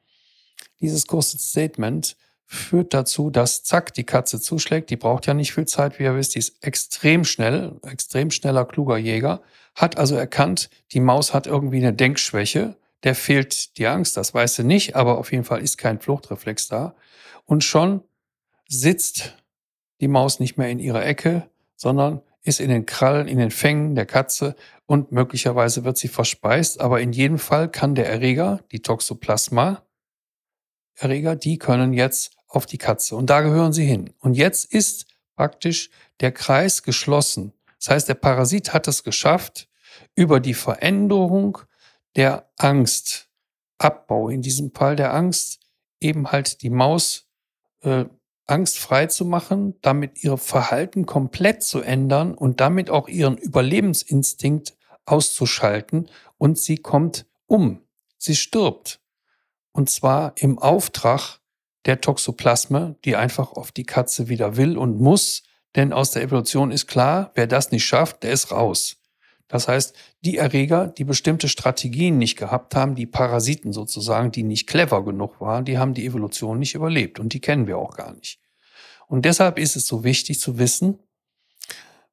dieses 0.81 1.07
kurze 1.07 1.39
Statement 1.39 2.17
führt 2.47 2.95
dazu, 2.95 3.31
dass 3.31 3.63
zack, 3.63 3.95
die 3.95 4.05
Katze 4.05 4.41
zuschlägt. 4.41 4.91
Die 4.91 4.97
braucht 4.97 5.27
ja 5.27 5.35
nicht 5.35 5.53
viel 5.53 5.67
Zeit, 5.67 5.99
wie 5.99 6.03
ihr 6.03 6.17
wisst. 6.17 6.35
Die 6.35 6.41
ist 6.41 6.65
extrem 6.65 7.25
schnell, 7.25 7.79
extrem 7.87 8.31
schneller, 8.33 8.65
kluger 8.65 8.97
Jäger. 8.97 9.41
Hat 9.77 9.99
also 9.99 10.17
erkannt, 10.17 10.69
die 10.93 11.01
Maus 11.01 11.33
hat 11.33 11.47
irgendwie 11.47 11.77
eine 11.77 11.93
Denkschwäche. 11.93 12.77
Der 13.05 13.15
fehlt 13.15 13.79
die 13.79 13.87
Angst, 13.87 14.17
das 14.17 14.35
weiß 14.35 14.57
sie 14.57 14.65
nicht, 14.65 14.97
aber 14.97 15.19
auf 15.19 15.31
jeden 15.31 15.45
Fall 15.45 15.63
ist 15.63 15.79
kein 15.79 16.01
Fluchtreflex 16.01 16.69
da. 16.69 16.97
Und 17.47 17.63
schon 17.63 18.03
sitzt 18.69 19.37
die 20.01 20.09
Maus 20.09 20.41
nicht 20.41 20.57
mehr 20.57 20.71
in 20.71 20.79
ihrer 20.79 21.05
Ecke, 21.05 21.49
sondern 21.77 22.23
ist 22.43 22.61
in 22.61 22.71
den 22.71 22.87
Krallen, 22.87 23.29
in 23.29 23.39
den 23.39 23.51
Fängen 23.51 23.95
der 23.95 24.07
Katze 24.07 24.57
und 24.87 25.13
möglicherweise 25.13 25.85
wird 25.85 25.99
sie 25.99 26.09
verspeist. 26.09 26.81
Aber 26.81 27.01
in 27.01 27.13
jedem 27.13 27.39
Fall 27.39 27.71
kann 27.71 27.95
der 27.95 28.09
Erreger, 28.09 28.61
die 28.73 28.81
Toxoplasma, 28.81 29.83
Erreger, 30.97 31.37
die 31.37 31.59
können 31.59 31.93
jetzt 31.93 32.37
auf 32.49 32.67
die 32.67 32.79
Katze. 32.79 33.17
Und 33.17 33.31
da 33.31 33.41
gehören 33.43 33.73
sie 33.73 33.85
hin. 33.85 34.13
Und 34.19 34.35
jetzt 34.35 34.73
ist 34.73 35.07
praktisch 35.37 35.91
der 36.21 36.33
Kreis 36.33 36.83
geschlossen. 36.83 37.53
Das 37.79 37.91
heißt, 37.91 38.09
der 38.09 38.15
Parasit 38.15 38.73
hat 38.73 38.89
es 38.89 39.05
geschafft, 39.05 39.69
über 40.15 40.41
die 40.41 40.55
Veränderung 40.55 41.59
der 42.17 42.51
Angstabbau, 42.59 44.29
in 44.29 44.43
diesem 44.43 44.73
Fall 44.75 44.97
der 44.97 45.15
Angst, 45.15 45.61
eben 46.01 46.31
halt 46.31 46.63
die 46.63 46.71
Maus 46.71 47.29
äh, 47.83 48.05
angstfrei 48.51 49.07
zu 49.07 49.25
machen, 49.25 49.75
damit 49.81 50.25
ihr 50.25 50.37
Verhalten 50.37 51.07
komplett 51.07 51.63
zu 51.63 51.81
ändern 51.81 52.35
und 52.35 52.61
damit 52.61 52.91
auch 52.91 53.09
ihren 53.09 53.39
Überlebensinstinkt 53.39 54.77
auszuschalten 55.05 56.09
und 56.39 56.59
sie 56.59 56.77
kommt 56.77 57.27
um. 57.47 57.81
Sie 58.19 58.37
stirbt. 58.37 59.01
Und 59.73 59.89
zwar 59.89 60.33
im 60.37 60.59
Auftrag 60.59 61.41
der 61.87 62.01
Toxoplasme, 62.01 62.97
die 63.05 63.17
einfach 63.17 63.53
auf 63.53 63.73
die 63.73 63.87
Katze 63.87 64.29
wieder 64.29 64.57
will 64.57 64.77
und 64.77 65.01
muss, 65.01 65.43
denn 65.77 65.93
aus 65.93 66.11
der 66.11 66.23
Evolution 66.23 66.71
ist 66.73 66.87
klar, 66.87 67.31
wer 67.35 67.47
das 67.47 67.71
nicht 67.71 67.87
schafft, 67.87 68.23
der 68.25 68.33
ist 68.33 68.51
raus. 68.51 69.00
Das 69.51 69.67
heißt, 69.67 69.95
die 70.25 70.39
Erreger, 70.39 70.87
die 70.87 71.05
bestimmte 71.05 71.49
Strategien 71.49 72.19
nicht 72.19 72.37
gehabt 72.37 72.77
haben, 72.77 72.95
die 72.95 73.07
Parasiten 73.07 73.73
sozusagen, 73.73 74.31
die 74.31 74.45
nicht 74.45 74.69
clever 74.69 75.05
genug 75.05 75.41
waren, 75.41 75.65
die 75.65 75.77
haben 75.77 75.93
die 75.93 76.07
Evolution 76.07 76.59
nicht 76.61 76.75
überlebt 76.75 77.19
und 77.19 77.33
die 77.35 77.41
kennen 77.41 77.67
wir 77.67 77.77
auch 77.77 77.97
gar 77.97 78.15
nicht. 78.15 78.41
Und 79.09 79.25
deshalb 79.25 79.59
ist 79.59 79.75
es 79.75 79.87
so 79.87 80.05
wichtig 80.05 80.39
zu 80.39 80.59
wissen, 80.59 81.01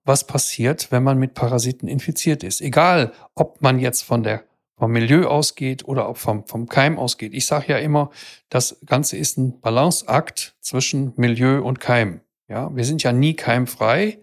was 0.03 0.25
passiert, 0.25 0.91
wenn 0.91 1.03
man 1.03 1.20
mit 1.20 1.36
Parasiten 1.36 1.88
infiziert 1.88 2.44
ist. 2.44 2.60
Egal, 2.60 3.13
ob 3.36 3.62
man 3.62 3.77
jetzt 3.77 4.01
von 4.01 4.24
der 4.24 4.44
vom 4.77 4.91
Milieu 4.91 5.27
ausgeht 5.27 5.86
oder 5.86 6.08
auch 6.08 6.17
vom, 6.17 6.46
vom 6.46 6.67
Keim 6.67 7.00
ausgeht. 7.00 7.34
Ich 7.34 7.48
sage 7.48 7.74
ja 7.74 7.77
immer, 7.79 8.12
das 8.50 8.77
Ganze 8.86 9.17
ist 9.17 9.38
ein 9.38 9.60
Balanceakt 9.60 10.56
zwischen 10.62 11.13
Milieu 11.17 11.63
und 11.63 11.79
Keim. 11.79 12.22
Ja, 12.48 12.74
wir 12.75 12.86
sind 12.86 13.03
ja 13.03 13.12
nie 13.12 13.34
keimfrei. 13.34 14.20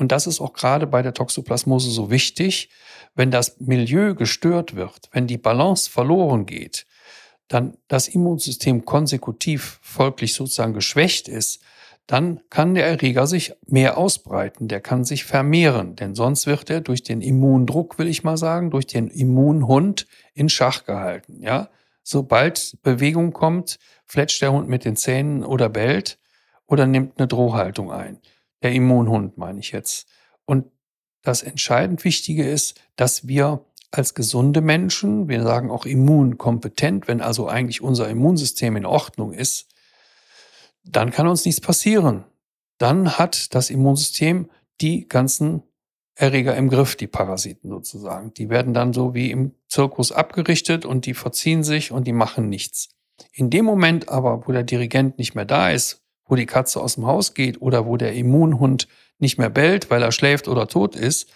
Und 0.00 0.12
das 0.12 0.26
ist 0.26 0.40
auch 0.40 0.54
gerade 0.54 0.86
bei 0.86 1.02
der 1.02 1.12
Toxoplasmose 1.12 1.90
so 1.90 2.10
wichtig. 2.10 2.70
Wenn 3.14 3.30
das 3.30 3.60
Milieu 3.60 4.14
gestört 4.14 4.74
wird, 4.74 5.10
wenn 5.12 5.26
die 5.26 5.36
Balance 5.36 5.90
verloren 5.90 6.46
geht, 6.46 6.86
dann 7.48 7.76
das 7.86 8.08
Immunsystem 8.08 8.86
konsekutiv 8.86 9.78
folglich 9.82 10.32
sozusagen 10.32 10.72
geschwächt 10.72 11.28
ist, 11.28 11.60
dann 12.06 12.40
kann 12.48 12.72
der 12.74 12.86
Erreger 12.86 13.26
sich 13.26 13.52
mehr 13.66 13.98
ausbreiten, 13.98 14.68
der 14.68 14.80
kann 14.80 15.04
sich 15.04 15.24
vermehren, 15.24 15.96
denn 15.96 16.14
sonst 16.14 16.46
wird 16.46 16.70
er 16.70 16.80
durch 16.80 17.02
den 17.02 17.20
Immundruck, 17.20 17.98
will 17.98 18.08
ich 18.08 18.24
mal 18.24 18.38
sagen, 18.38 18.70
durch 18.70 18.86
den 18.86 19.08
Immunhund 19.08 20.06
in 20.32 20.48
Schach 20.48 20.86
gehalten. 20.86 21.42
Ja, 21.42 21.68
sobald 22.02 22.78
Bewegung 22.82 23.34
kommt, 23.34 23.78
fletscht 24.06 24.40
der 24.40 24.52
Hund 24.52 24.66
mit 24.66 24.86
den 24.86 24.96
Zähnen 24.96 25.44
oder 25.44 25.68
bellt 25.68 26.18
oder 26.66 26.86
nimmt 26.86 27.18
eine 27.18 27.28
Drohhaltung 27.28 27.92
ein. 27.92 28.18
Der 28.62 28.72
Immunhund 28.72 29.38
meine 29.38 29.60
ich 29.60 29.72
jetzt. 29.72 30.06
Und 30.44 30.66
das 31.22 31.42
entscheidend 31.42 32.04
Wichtige 32.04 32.48
ist, 32.48 32.80
dass 32.96 33.26
wir 33.26 33.64
als 33.90 34.14
gesunde 34.14 34.60
Menschen, 34.60 35.28
wir 35.28 35.42
sagen 35.42 35.70
auch 35.70 35.84
immunkompetent, 35.84 37.08
wenn 37.08 37.20
also 37.20 37.48
eigentlich 37.48 37.82
unser 37.82 38.08
Immunsystem 38.08 38.76
in 38.76 38.86
Ordnung 38.86 39.32
ist, 39.32 39.68
dann 40.84 41.10
kann 41.10 41.26
uns 41.26 41.44
nichts 41.44 41.60
passieren. 41.60 42.24
Dann 42.78 43.18
hat 43.18 43.54
das 43.54 43.70
Immunsystem 43.70 44.48
die 44.80 45.08
ganzen 45.08 45.62
Erreger 46.14 46.56
im 46.56 46.68
Griff, 46.68 46.96
die 46.96 47.06
Parasiten 47.06 47.70
sozusagen. 47.70 48.32
Die 48.34 48.48
werden 48.48 48.74
dann 48.74 48.92
so 48.92 49.14
wie 49.14 49.30
im 49.30 49.54
Zirkus 49.68 50.12
abgerichtet 50.12 50.84
und 50.84 51.06
die 51.06 51.14
verziehen 51.14 51.64
sich 51.64 51.92
und 51.92 52.06
die 52.06 52.12
machen 52.12 52.48
nichts. 52.48 52.90
In 53.32 53.50
dem 53.50 53.64
Moment 53.64 54.08
aber, 54.08 54.46
wo 54.46 54.52
der 54.52 54.62
Dirigent 54.62 55.18
nicht 55.18 55.34
mehr 55.34 55.44
da 55.44 55.70
ist, 55.70 56.02
wo 56.30 56.36
die 56.36 56.46
Katze 56.46 56.80
aus 56.80 56.94
dem 56.94 57.06
Haus 57.06 57.34
geht 57.34 57.60
oder 57.60 57.86
wo 57.86 57.96
der 57.96 58.14
Immunhund 58.14 58.88
nicht 59.18 59.38
mehr 59.38 59.50
bellt, 59.50 59.90
weil 59.90 60.02
er 60.02 60.12
schläft 60.12 60.48
oder 60.48 60.66
tot 60.68 60.96
ist, 60.96 61.30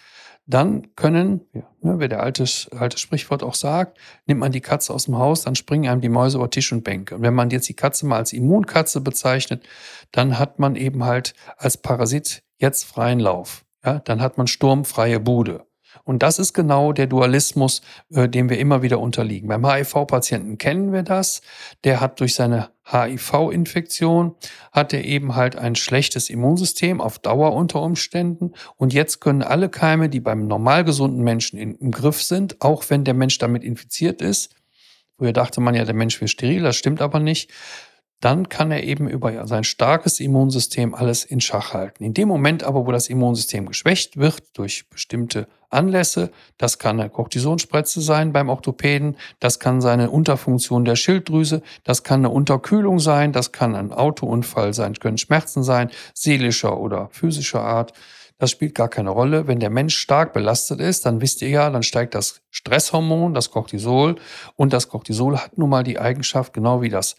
dann 0.47 0.95
können, 0.95 1.41
ja, 1.53 1.63
ne, 1.81 1.99
wie 1.99 2.07
der 2.07 2.21
alte, 2.21 2.45
alte 2.77 2.97
Sprichwort 2.97 3.41
auch 3.41 3.55
sagt, 3.55 3.97
nimmt 4.27 4.39
man 4.39 4.51
die 4.51 4.61
Katze 4.61 4.93
aus 4.93 5.05
dem 5.05 5.17
Haus, 5.17 5.41
dann 5.41 5.55
springen 5.55 5.89
einem 5.89 6.01
die 6.01 6.09
Mäuse 6.09 6.37
über 6.37 6.49
Tisch 6.49 6.71
und 6.71 6.83
Bänke. 6.83 7.15
Und 7.15 7.23
wenn 7.23 7.33
man 7.33 7.49
jetzt 7.49 7.67
die 7.67 7.73
Katze 7.73 8.05
mal 8.05 8.17
als 8.17 8.31
Immunkatze 8.31 9.01
bezeichnet, 9.01 9.63
dann 10.11 10.37
hat 10.37 10.59
man 10.59 10.75
eben 10.75 11.03
halt 11.03 11.33
als 11.57 11.77
Parasit 11.77 12.43
jetzt 12.57 12.85
freien 12.85 13.19
Lauf. 13.19 13.65
Ja, 13.83 13.99
dann 13.99 14.21
hat 14.21 14.37
man 14.37 14.47
sturmfreie 14.47 15.19
Bude. 15.19 15.65
Und 16.05 16.23
das 16.23 16.39
ist 16.39 16.53
genau 16.53 16.93
der 16.93 17.07
Dualismus, 17.07 17.81
äh, 18.13 18.29
dem 18.29 18.49
wir 18.49 18.57
immer 18.59 18.81
wieder 18.81 18.99
unterliegen. 18.99 19.49
Beim 19.49 19.69
HIV-Patienten 19.69 20.57
kennen 20.57 20.93
wir 20.93 21.03
das. 21.03 21.41
Der 21.83 21.99
hat 21.99 22.21
durch 22.21 22.35
seine 22.35 22.69
HIV-Infektion, 22.85 24.35
hat 24.71 24.93
er 24.93 25.03
eben 25.03 25.35
halt 25.35 25.57
ein 25.57 25.75
schlechtes 25.75 26.29
Immunsystem 26.29 27.01
auf 27.01 27.19
Dauer 27.19 27.53
unter 27.53 27.81
Umständen. 27.81 28.53
Und 28.77 28.93
jetzt 28.93 29.19
können 29.19 29.41
alle 29.41 29.67
Keime, 29.67 30.07
die 30.07 30.19
beim 30.21 30.47
normal 30.47 30.85
gesunden 30.85 31.23
Menschen 31.23 31.59
in, 31.59 31.75
im 31.75 31.91
Griff 31.91 32.21
sind, 32.21 32.61
auch 32.61 32.85
wenn 32.89 33.03
der 33.03 33.15
Mensch 33.15 33.39
damit 33.39 33.63
infiziert 33.63 34.21
ist, 34.21 34.55
Früher 35.17 35.31
dachte 35.31 35.61
man 35.61 35.75
ja, 35.75 35.85
der 35.85 35.95
Mensch 35.95 36.19
wäre 36.19 36.27
steril, 36.27 36.63
das 36.63 36.75
stimmt 36.75 37.01
aber 37.01 37.19
nicht 37.19 37.49
dann 38.25 38.49
kann 38.49 38.71
er 38.71 38.83
eben 38.83 39.07
über 39.07 39.45
sein 39.45 39.63
starkes 39.63 40.19
Immunsystem 40.19 40.95
alles 40.95 41.23
in 41.25 41.41
Schach 41.41 41.75
halten. 41.75 42.03
In 42.03 42.15
dem 42.15 42.27
Moment 42.27 42.63
aber, 42.63 42.87
wo 42.87 42.91
das 42.91 43.07
Immunsystem 43.07 43.67
geschwächt 43.67 44.17
wird 44.17 44.41
durch 44.57 44.89
bestimmte 44.89 45.47
Anlässe, 45.69 46.31
das 46.57 46.79
kann 46.79 46.99
eine 46.99 47.11
Cortisonspritze 47.11 48.01
sein 48.01 48.33
beim 48.33 48.49
Orthopäden, 48.49 49.15
das 49.39 49.59
kann 49.59 49.79
seine 49.79 50.09
Unterfunktion 50.09 50.85
der 50.85 50.95
Schilddrüse, 50.95 51.61
das 51.83 52.01
kann 52.01 52.21
eine 52.21 52.31
Unterkühlung 52.31 52.97
sein, 52.97 53.31
das 53.31 53.51
kann 53.51 53.75
ein 53.75 53.91
Autounfall 53.91 54.73
sein, 54.73 54.95
können 54.95 55.19
Schmerzen 55.19 55.61
sein, 55.61 55.91
seelischer 56.15 56.79
oder 56.79 57.09
physischer 57.11 57.61
Art. 57.61 57.93
Das 58.39 58.49
spielt 58.49 58.73
gar 58.73 58.89
keine 58.89 59.11
Rolle. 59.11 59.45
Wenn 59.45 59.59
der 59.59 59.69
Mensch 59.69 59.95
stark 59.95 60.33
belastet 60.33 60.79
ist, 60.79 61.05
dann 61.05 61.21
wisst 61.21 61.43
ihr 61.43 61.49
ja, 61.49 61.69
dann 61.69 61.83
steigt 61.83 62.15
das 62.15 62.41
Stresshormon, 62.49 63.35
das 63.35 63.51
Cortisol. 63.51 64.15
Und 64.55 64.73
das 64.73 64.89
Cortisol 64.89 65.37
hat 65.37 65.59
nun 65.59 65.69
mal 65.69 65.83
die 65.83 65.99
Eigenschaft, 65.99 66.53
genau 66.53 66.81
wie 66.81 66.89
das 66.89 67.17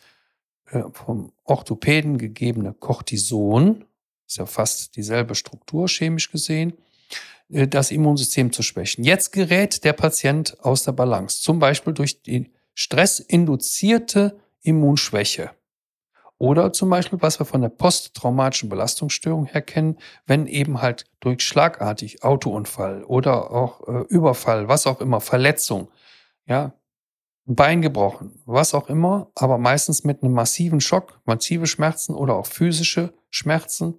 vom 0.93 1.33
Orthopäden 1.45 2.19
gegebene 2.19 2.75
Cortison, 2.75 3.85
ist 4.27 4.39
ja 4.39 4.47
fast 4.47 4.97
dieselbe 4.97 5.35
Struktur 5.35 5.89
chemisch 5.89 6.31
gesehen, 6.31 6.75
äh, 7.51 7.69
das 7.69 7.91
Immunsystem 7.91 8.53
zu 8.53 8.63
schwächen. 8.63 9.05
Jetzt 9.05 9.33
gerät 9.33 9.85
der 9.85 9.93
Patient 9.93 10.59
aus 10.61 10.85
der 10.85 10.93
Balance, 10.93 11.41
zum 11.43 11.59
Beispiel 11.59 11.93
durch 11.93 12.23
die 12.23 12.51
stressinduzierte 12.75 14.39
Immunschwäche. 14.63 15.51
Oder 16.39 16.73
zum 16.73 16.91
Beispiel, 16.91 17.23
was 17.23 17.39
wir 17.39 17.47
von 17.47 17.63
der 17.63 17.71
posttraumatischen 17.71 18.69
Belastungsstörung 18.69 19.47
her 19.47 19.63
kennen, 19.63 19.97
wenn 20.27 20.47
eben 20.47 20.83
halt 20.83 21.07
durch 21.21 21.41
schlagartig 21.41 22.23
Autounfall 22.25 23.05
oder 23.05 23.51
auch 23.51 23.89
äh, 23.89 24.05
Überfall, 24.09 24.69
was 24.69 24.87
auch 24.87 25.01
immer, 25.01 25.23
Verletzung, 25.23 25.89
ja, 26.47 26.75
Bein 27.49 27.81
gebrochen, 27.81 28.41
was 28.45 28.75
auch 28.75 28.89
immer, 28.89 29.31
aber 29.37 29.57
meistens 29.57 30.03
mit 30.03 30.23
einem 30.23 30.33
massiven 30.33 30.81
Schock, 30.81 31.21
massive 31.25 31.67
Schmerzen 31.67 32.15
oder 32.15 32.35
auch 32.35 32.47
physische 32.47 33.15
Schmerzen, 33.31 33.95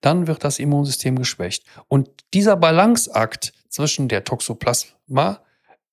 dann 0.00 0.26
wird 0.26 0.42
das 0.42 0.58
Immunsystem 0.58 1.16
geschwächt. 1.16 1.64
Und 1.86 2.10
dieser 2.34 2.56
Balanceakt 2.56 3.52
zwischen 3.68 4.08
der 4.08 4.24
Toxoplasma, 4.24 5.40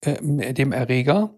äh, 0.01 0.53
dem 0.53 0.71
Erreger, 0.71 1.31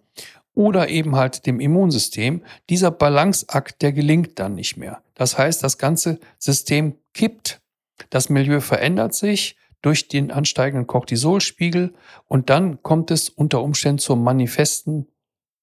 oder 0.54 0.90
eben 0.90 1.16
halt 1.16 1.46
dem 1.46 1.60
Immunsystem, 1.60 2.44
dieser 2.70 2.90
Balanceakt, 2.90 3.82
der 3.82 3.94
gelingt 3.94 4.40
dann 4.40 4.56
nicht 4.56 4.76
mehr. 4.76 5.04
Das 5.14 5.38
heißt, 5.38 5.64
das 5.64 5.78
ganze 5.78 6.20
System 6.40 6.96
kippt, 7.14 7.62
das 8.10 8.30
Milieu 8.30 8.60
verändert 8.60 9.14
sich 9.14 9.56
durch 9.82 10.08
den 10.08 10.32
ansteigenden 10.32 10.88
Cortisolspiegel 10.88 11.94
und 12.28 12.50
dann 12.50 12.82
kommt 12.82 13.12
es 13.12 13.30
unter 13.30 13.62
Umständen 13.62 14.00
zur 14.00 14.16
manifesten 14.16 15.08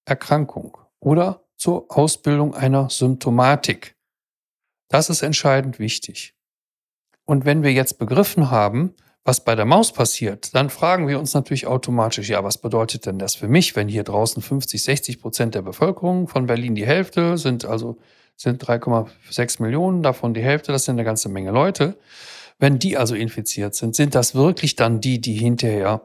Erkrankung 0.04 0.78
oder 1.00 1.42
zur 1.56 1.87
Ausbildung 1.88 2.54
einer 2.54 2.90
Symptomatik. 2.90 3.96
Das 4.88 5.11
ist 5.11 5.23
entscheidend 5.23 5.78
wichtig. 5.78 6.34
Und 7.25 7.44
wenn 7.44 7.62
wir 7.62 7.73
jetzt 7.73 7.99
begriffen 7.99 8.50
haben, 8.50 8.94
was 9.25 9.42
bei 9.42 9.54
der 9.54 9.64
Maus 9.64 9.92
passiert, 9.92 10.54
dann 10.54 10.68
fragen 10.68 11.08
wir 11.08 11.18
uns 11.18 11.32
natürlich 11.32 11.66
automatisch, 11.66 12.28
ja, 12.28 12.44
was 12.44 12.58
bedeutet 12.58 13.06
denn 13.06 13.18
das 13.18 13.34
für 13.34 13.49
mich, 13.49 13.75
wenn 13.75 13.88
hier 13.88 14.04
draußen 14.04 14.42
50, 14.42 14.82
60 14.82 15.20
Prozent 15.20 15.54
der 15.54 15.62
Bevölkerung 15.62 16.28
von 16.28 16.46
Berlin 16.46 16.75
die 16.75 16.87
Hälfte 16.87 17.38
sind, 17.38 17.64
also 17.64 17.96
sind 18.37 18.62
3,6 18.62 19.62
Millionen, 19.62 20.02
davon 20.02 20.34
die 20.34 20.42
Hälfte, 20.42 20.73
das 20.73 20.84
sind 20.84 20.96
eine 20.96 21.04
ganze 21.04 21.30
Menge 21.30 21.52
Leute. 21.52 21.96
Wenn 22.58 22.78
die 22.78 22.99
also 22.99 23.14
infiziert 23.14 23.75
sind, 23.75 23.96
sind 23.96 24.14
das 24.14 24.34
wirklich 24.34 24.76
dann 24.76 25.00
die, 25.00 25.20
die 25.20 25.34
hinterher 25.34 26.02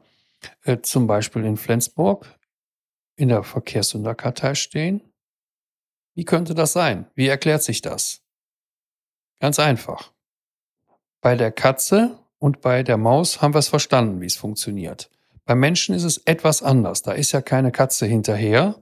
äh, 0.63 0.77
zum 0.81 1.05
Beispiel 1.05 1.43
in 1.43 1.57
Flensburg 1.57 2.25
in 3.19 3.29
der 3.29 3.43
Verkehrssünderkartei 3.43 4.55
stehen? 4.55 5.01
Wie 6.15 6.23
könnte 6.23 6.55
das 6.55 6.71
sein? 6.71 7.05
Wie 7.15 7.27
erklärt 7.27 7.63
sich 7.63 7.81
das? 7.81 8.21
Ganz 9.41 9.59
einfach. 9.59 10.13
Bei 11.21 11.35
der 11.35 11.51
Katze 11.51 12.17
und 12.39 12.61
bei 12.61 12.81
der 12.81 12.97
Maus 12.97 13.41
haben 13.41 13.53
wir 13.53 13.59
es 13.59 13.67
verstanden, 13.67 14.21
wie 14.21 14.25
es 14.25 14.38
funktioniert. 14.38 15.09
Beim 15.45 15.59
Menschen 15.59 15.93
ist 15.95 16.03
es 16.03 16.19
etwas 16.19 16.63
anders. 16.63 17.01
Da 17.01 17.11
ist 17.11 17.33
ja 17.33 17.41
keine 17.41 17.71
Katze 17.71 18.05
hinterher. 18.05 18.81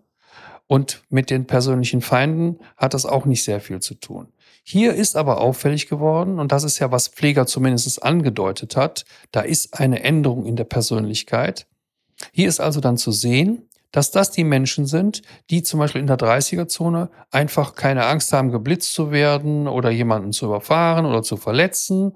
Und 0.67 1.03
mit 1.09 1.29
den 1.31 1.47
persönlichen 1.47 2.01
Feinden 2.01 2.59
hat 2.75 2.93
das 2.93 3.05
auch 3.05 3.25
nicht 3.25 3.43
sehr 3.43 3.59
viel 3.59 3.79
zu 3.79 3.95
tun. 3.95 4.33
Hier 4.63 4.93
ist 4.93 5.15
aber 5.15 5.39
auffällig 5.39 5.87
geworden, 5.87 6.39
und 6.39 6.51
das 6.51 6.63
ist 6.63 6.77
ja, 6.77 6.91
was 6.91 7.07
Pfleger 7.07 7.47
zumindest 7.47 8.03
angedeutet 8.03 8.75
hat, 8.75 9.05
da 9.31 9.41
ist 9.41 9.79
eine 9.79 10.03
Änderung 10.03 10.45
in 10.45 10.57
der 10.57 10.65
Persönlichkeit. 10.65 11.67
Hier 12.31 12.49
ist 12.49 12.59
also 12.59 12.81
dann 12.81 12.97
zu 12.97 13.11
sehen, 13.11 13.66
dass 13.91 14.11
das 14.11 14.31
die 14.31 14.43
Menschen 14.43 14.85
sind, 14.85 15.21
die 15.49 15.63
zum 15.63 15.79
Beispiel 15.79 16.01
in 16.01 16.07
der 16.07 16.17
30er-Zone 16.17 17.09
einfach 17.31 17.75
keine 17.75 18.05
Angst 18.05 18.33
haben, 18.33 18.51
geblitzt 18.51 18.93
zu 18.93 19.11
werden 19.11 19.67
oder 19.67 19.89
jemanden 19.89 20.33
zu 20.33 20.45
überfahren 20.45 21.05
oder 21.05 21.23
zu 21.23 21.37
verletzen, 21.37 22.13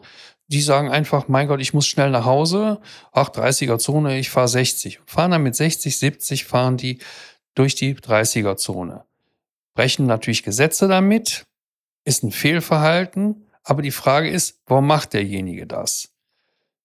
die 0.48 0.62
sagen 0.62 0.90
einfach, 0.90 1.30
mein 1.30 1.48
Gott, 1.48 1.62
ich 1.62 1.74
muss 1.74 1.88
schnell 1.88 2.10
nach 2.10 2.26
Hause. 2.26 2.82
Ach, 3.14 3.30
30er 3.30 3.78
Zone, 3.78 4.20
ich 4.20 4.30
fahre 4.30 4.50
60. 4.50 5.00
Fahren 5.06 5.32
dann 5.32 5.44
mit 5.44 5.56
60, 5.56 5.98
70, 5.98 6.44
fahren 6.44 6.76
die 6.76 7.00
durch 7.56 7.76
die 7.76 7.96
30er 7.96 8.58
Zone. 8.58 9.06
Brechen 9.74 10.06
natürlich 10.06 10.44
Gesetze 10.44 10.90
damit, 10.90 11.46
ist 12.04 12.24
ein 12.24 12.32
Fehlverhalten, 12.32 13.48
aber 13.64 13.82
die 13.82 13.92
Frage 13.92 14.30
ist, 14.30 14.60
warum 14.66 14.88
macht 14.88 15.14
derjenige 15.14 15.68
das? 15.68 16.11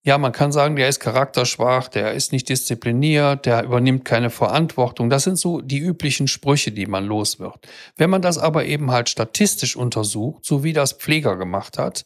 Ja, 0.07 0.19
man 0.19 0.31
kann 0.31 0.53
sagen, 0.53 0.77
der 0.77 0.89
ist 0.89 1.01
charakterschwach, 1.01 1.89
der 1.89 2.13
ist 2.13 2.31
nicht 2.31 2.49
diszipliniert, 2.49 3.45
der 3.45 3.65
übernimmt 3.65 4.05
keine 4.05 4.31
Verantwortung. 4.31 5.11
Das 5.11 5.25
sind 5.25 5.37
so 5.37 5.61
die 5.61 5.81
üblichen 5.81 6.29
Sprüche, 6.29 6.71
die 6.71 6.87
man 6.87 7.05
los 7.07 7.41
wird. 7.41 7.67
Wenn 7.97 8.11
man 8.11 8.23
das 8.23 8.39
aber 8.39 8.67
eben 8.67 8.93
halt 8.93 9.09
statistisch 9.09 9.75
untersucht, 9.75 10.45
so 10.45 10.63
wie 10.63 10.73
das 10.73 10.93
Pfleger 10.93 11.35
gemacht 11.35 11.77
hat, 11.77 12.05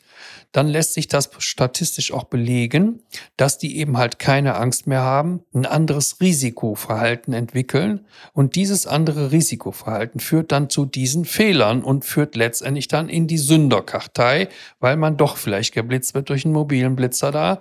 dann 0.50 0.66
lässt 0.66 0.94
sich 0.94 1.08
das 1.08 1.28
statistisch 1.40 2.10
auch 2.10 2.24
belegen, 2.24 3.02
dass 3.36 3.58
die 3.58 3.76
eben 3.76 3.98
halt 3.98 4.18
keine 4.18 4.54
Angst 4.54 4.86
mehr 4.86 5.02
haben, 5.02 5.42
ein 5.52 5.66
anderes 5.66 6.22
Risikoverhalten 6.22 7.34
entwickeln 7.34 8.06
und 8.32 8.56
dieses 8.56 8.86
andere 8.86 9.30
Risikoverhalten 9.30 10.20
führt 10.20 10.52
dann 10.52 10.70
zu 10.70 10.86
diesen 10.86 11.26
Fehlern 11.26 11.84
und 11.84 12.06
führt 12.06 12.34
letztendlich 12.34 12.88
dann 12.88 13.10
in 13.10 13.26
die 13.26 13.36
Sünderkartei, 13.36 14.48
weil 14.78 14.96
man 14.96 15.18
doch 15.18 15.36
vielleicht 15.36 15.74
geblitzt 15.74 16.14
wird 16.14 16.30
durch 16.30 16.46
einen 16.46 16.54
mobilen 16.54 16.96
Blitzer 16.96 17.30
da 17.30 17.60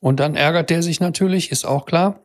und 0.00 0.20
dann 0.20 0.36
ärgert 0.36 0.70
der 0.70 0.82
sich 0.82 1.00
natürlich, 1.00 1.50
ist 1.50 1.64
auch 1.64 1.86
klar. 1.86 2.24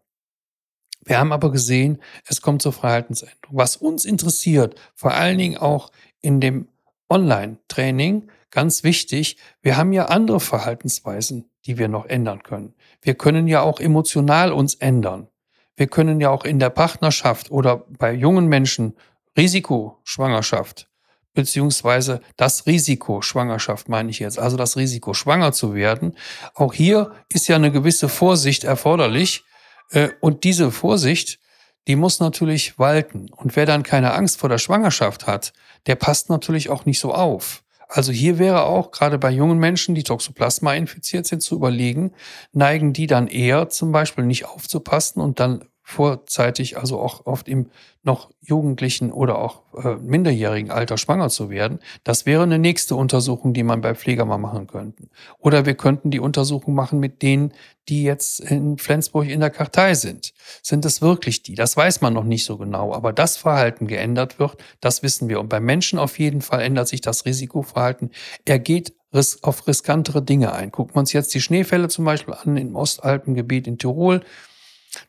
Wir 1.05 1.19
haben 1.19 1.31
aber 1.31 1.51
gesehen, 1.51 2.01
es 2.27 2.41
kommt 2.41 2.61
zur 2.61 2.73
Verhaltensänderung. 2.73 3.57
Was 3.57 3.75
uns 3.75 4.05
interessiert, 4.05 4.79
vor 4.95 5.13
allen 5.13 5.37
Dingen 5.37 5.57
auch 5.57 5.91
in 6.21 6.39
dem 6.39 6.69
Online-Training, 7.09 8.29
ganz 8.51 8.83
wichtig, 8.83 9.37
wir 9.61 9.75
haben 9.75 9.91
ja 9.91 10.05
andere 10.05 10.39
Verhaltensweisen, 10.39 11.49
die 11.65 11.77
wir 11.77 11.87
noch 11.87 12.05
ändern 12.05 12.43
können. 12.43 12.73
Wir 13.01 13.15
können 13.15 13.47
ja 13.47 13.61
auch 13.61 13.79
emotional 13.79 14.51
uns 14.51 14.75
ändern. 14.75 15.27
Wir 15.75 15.87
können 15.87 16.21
ja 16.21 16.29
auch 16.29 16.45
in 16.45 16.59
der 16.59 16.69
Partnerschaft 16.69 17.51
oder 17.51 17.85
bei 17.97 18.13
jungen 18.13 18.47
Menschen 18.47 18.95
Risikoschwangerschaft 19.37 20.87
beziehungsweise 21.33 22.21
das 22.37 22.65
Risiko 22.65 23.21
Schwangerschaft 23.21 23.89
meine 23.89 24.09
ich 24.09 24.19
jetzt, 24.19 24.39
also 24.39 24.57
das 24.57 24.77
Risiko 24.77 25.13
schwanger 25.13 25.51
zu 25.51 25.73
werden. 25.73 26.15
Auch 26.53 26.73
hier 26.73 27.11
ist 27.29 27.47
ja 27.47 27.55
eine 27.55 27.71
gewisse 27.71 28.09
Vorsicht 28.09 28.63
erforderlich 28.63 29.43
äh, 29.91 30.09
und 30.21 30.43
diese 30.43 30.71
Vorsicht, 30.71 31.39
die 31.87 31.95
muss 31.95 32.19
natürlich 32.19 32.79
walten. 32.79 33.29
Und 33.35 33.55
wer 33.55 33.65
dann 33.65 33.83
keine 33.83 34.13
Angst 34.13 34.39
vor 34.39 34.49
der 34.49 34.57
Schwangerschaft 34.57 35.27
hat, 35.27 35.53
der 35.85 35.95
passt 35.95 36.29
natürlich 36.29 36.69
auch 36.69 36.85
nicht 36.85 36.99
so 36.99 37.13
auf. 37.13 37.63
Also 37.89 38.11
hier 38.11 38.39
wäre 38.39 38.63
auch 38.63 38.91
gerade 38.91 39.19
bei 39.19 39.29
jungen 39.29 39.59
Menschen, 39.59 39.93
die 39.93 40.03
Toxoplasma 40.03 40.73
infiziert 40.73 41.27
sind, 41.27 41.41
zu 41.43 41.55
überlegen, 41.55 42.13
neigen 42.51 42.93
die 42.93 43.05
dann 43.05 43.27
eher 43.27 43.69
zum 43.69 43.91
Beispiel 43.91 44.25
nicht 44.25 44.45
aufzupassen 44.45 45.21
und 45.21 45.39
dann 45.39 45.65
vorzeitig, 45.93 46.77
also 46.77 46.99
auch 46.99 47.25
oft 47.25 47.47
im 47.47 47.69
noch 48.05 48.31
jugendlichen 48.41 49.13
oder 49.13 49.37
auch 49.37 49.61
äh, 49.81 49.95
minderjährigen 49.95 50.71
Alter 50.71 50.97
schwanger 50.97 51.29
zu 51.29 51.49
werden, 51.49 51.79
das 52.03 52.25
wäre 52.25 52.43
eine 52.43 52.59
nächste 52.59 52.95
Untersuchung, 52.95 53.53
die 53.53 53.63
man 53.63 53.79
bei 53.79 53.95
Pfleger 53.95 54.25
mal 54.25 54.37
machen 54.37 54.67
könnten. 54.67 55.09
Oder 55.39 55.65
wir 55.65 55.75
könnten 55.75 56.11
die 56.11 56.19
Untersuchung 56.19 56.73
machen 56.73 56.99
mit 56.99 57.21
denen, 57.21 57.53
die 57.87 58.03
jetzt 58.03 58.41
in 58.41 58.77
Flensburg 58.77 59.29
in 59.29 59.39
der 59.39 59.49
Kartei 59.49 59.93
sind. 59.93 60.33
Sind 60.61 60.83
es 60.83 61.01
wirklich 61.01 61.43
die? 61.43 61.55
Das 61.55 61.77
weiß 61.77 62.01
man 62.01 62.13
noch 62.13 62.25
nicht 62.25 62.43
so 62.43 62.57
genau, 62.57 62.93
aber 62.93 63.13
das 63.13 63.37
Verhalten 63.37 63.87
geändert 63.87 64.37
wird, 64.37 64.57
das 64.81 65.01
wissen 65.01 65.29
wir. 65.29 65.39
Und 65.39 65.47
beim 65.47 65.63
Menschen 65.63 65.97
auf 65.97 66.19
jeden 66.19 66.41
Fall 66.41 66.61
ändert 66.61 66.89
sich 66.89 66.99
das 66.99 67.25
Risikoverhalten. 67.25 68.11
Er 68.45 68.59
geht 68.59 68.93
auf 69.41 69.67
riskantere 69.67 70.21
Dinge 70.21 70.53
ein. 70.53 70.71
Gucken 70.71 70.95
wir 70.95 70.99
uns 70.99 71.13
jetzt 71.13 71.33
die 71.33 71.41
Schneefälle 71.41 71.87
zum 71.87 72.03
Beispiel 72.03 72.33
an 72.33 72.57
im 72.57 72.75
Ostalpengebiet 72.75 73.67
in 73.67 73.77
Tirol 73.77 74.21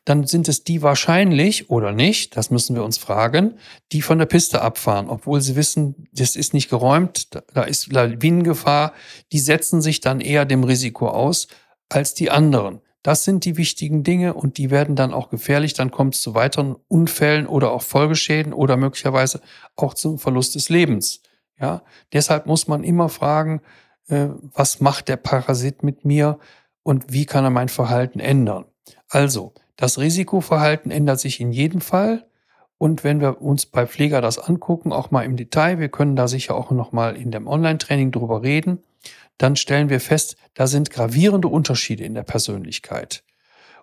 dann 0.03 0.25
sind 0.25 0.47
es 0.47 0.63
die 0.63 0.81
wahrscheinlich 0.81 1.69
oder 1.69 1.91
nicht, 1.91 2.37
das 2.37 2.49
müssen 2.49 2.75
wir 2.75 2.83
uns 2.83 2.97
fragen, 2.97 3.55
die 3.91 4.01
von 4.01 4.17
der 4.17 4.25
Piste 4.25 4.61
abfahren, 4.61 5.09
obwohl 5.09 5.41
sie 5.41 5.55
wissen, 5.55 6.07
das 6.11 6.35
ist 6.35 6.53
nicht 6.53 6.69
geräumt, 6.69 7.29
da 7.53 7.63
ist 7.63 7.91
Lawinengefahr, 7.91 8.93
die 9.31 9.39
setzen 9.39 9.81
sich 9.81 10.01
dann 10.01 10.21
eher 10.21 10.45
dem 10.45 10.63
Risiko 10.63 11.09
aus 11.09 11.47
als 11.89 12.13
die 12.13 12.31
anderen. 12.31 12.81
Das 13.03 13.23
sind 13.23 13.45
die 13.45 13.55
wichtigen 13.55 14.03
Dinge 14.03 14.33
und 14.33 14.57
die 14.57 14.71
werden 14.71 14.95
dann 14.95 15.13
auch 15.13 15.29
gefährlich. 15.29 15.75
Dann 15.75 15.91
kommt 15.91 16.15
es 16.15 16.21
zu 16.21 16.33
weiteren 16.33 16.75
Unfällen 16.87 17.45
oder 17.45 17.71
auch 17.71 17.83
Folgeschäden 17.83 18.51
oder 18.51 18.77
möglicherweise 18.77 19.41
auch 19.75 19.93
zum 19.93 20.17
Verlust 20.17 20.55
des 20.55 20.69
Lebens. 20.69 21.21
Ja, 21.59 21.83
deshalb 22.13 22.47
muss 22.47 22.67
man 22.67 22.83
immer 22.83 23.07
fragen, 23.09 23.61
äh, 24.07 24.29
was 24.55 24.81
macht 24.81 25.07
der 25.07 25.17
Parasit 25.17 25.83
mit 25.83 26.03
mir 26.03 26.39
und 26.81 27.13
wie 27.13 27.27
kann 27.27 27.43
er 27.43 27.51
mein 27.51 27.69
Verhalten 27.69 28.19
ändern? 28.19 28.65
Also, 29.07 29.53
das 29.75 29.99
Risikoverhalten 29.99 30.91
ändert 30.91 31.19
sich 31.19 31.39
in 31.39 31.51
jedem 31.51 31.81
Fall. 31.81 32.27
Und 32.77 33.03
wenn 33.03 33.21
wir 33.21 33.41
uns 33.41 33.65
bei 33.65 33.87
Pfleger 33.87 34.21
das 34.21 34.37
angucken, 34.37 34.91
auch 34.91 35.11
mal 35.11 35.23
im 35.23 35.37
Detail, 35.37 35.79
wir 35.79 35.89
können 35.89 36.15
da 36.15 36.27
sicher 36.27 36.55
auch 36.55 36.71
noch 36.71 36.91
mal 36.91 37.15
in 37.15 37.31
dem 37.31 37.47
Online-Training 37.47 38.11
drüber 38.11 38.43
reden, 38.43 38.83
dann 39.37 39.55
stellen 39.55 39.89
wir 39.89 39.99
fest, 39.99 40.37
da 40.53 40.67
sind 40.67 40.89
gravierende 40.89 41.47
Unterschiede 41.47 42.03
in 42.03 42.13
der 42.13 42.23
Persönlichkeit. 42.23 43.23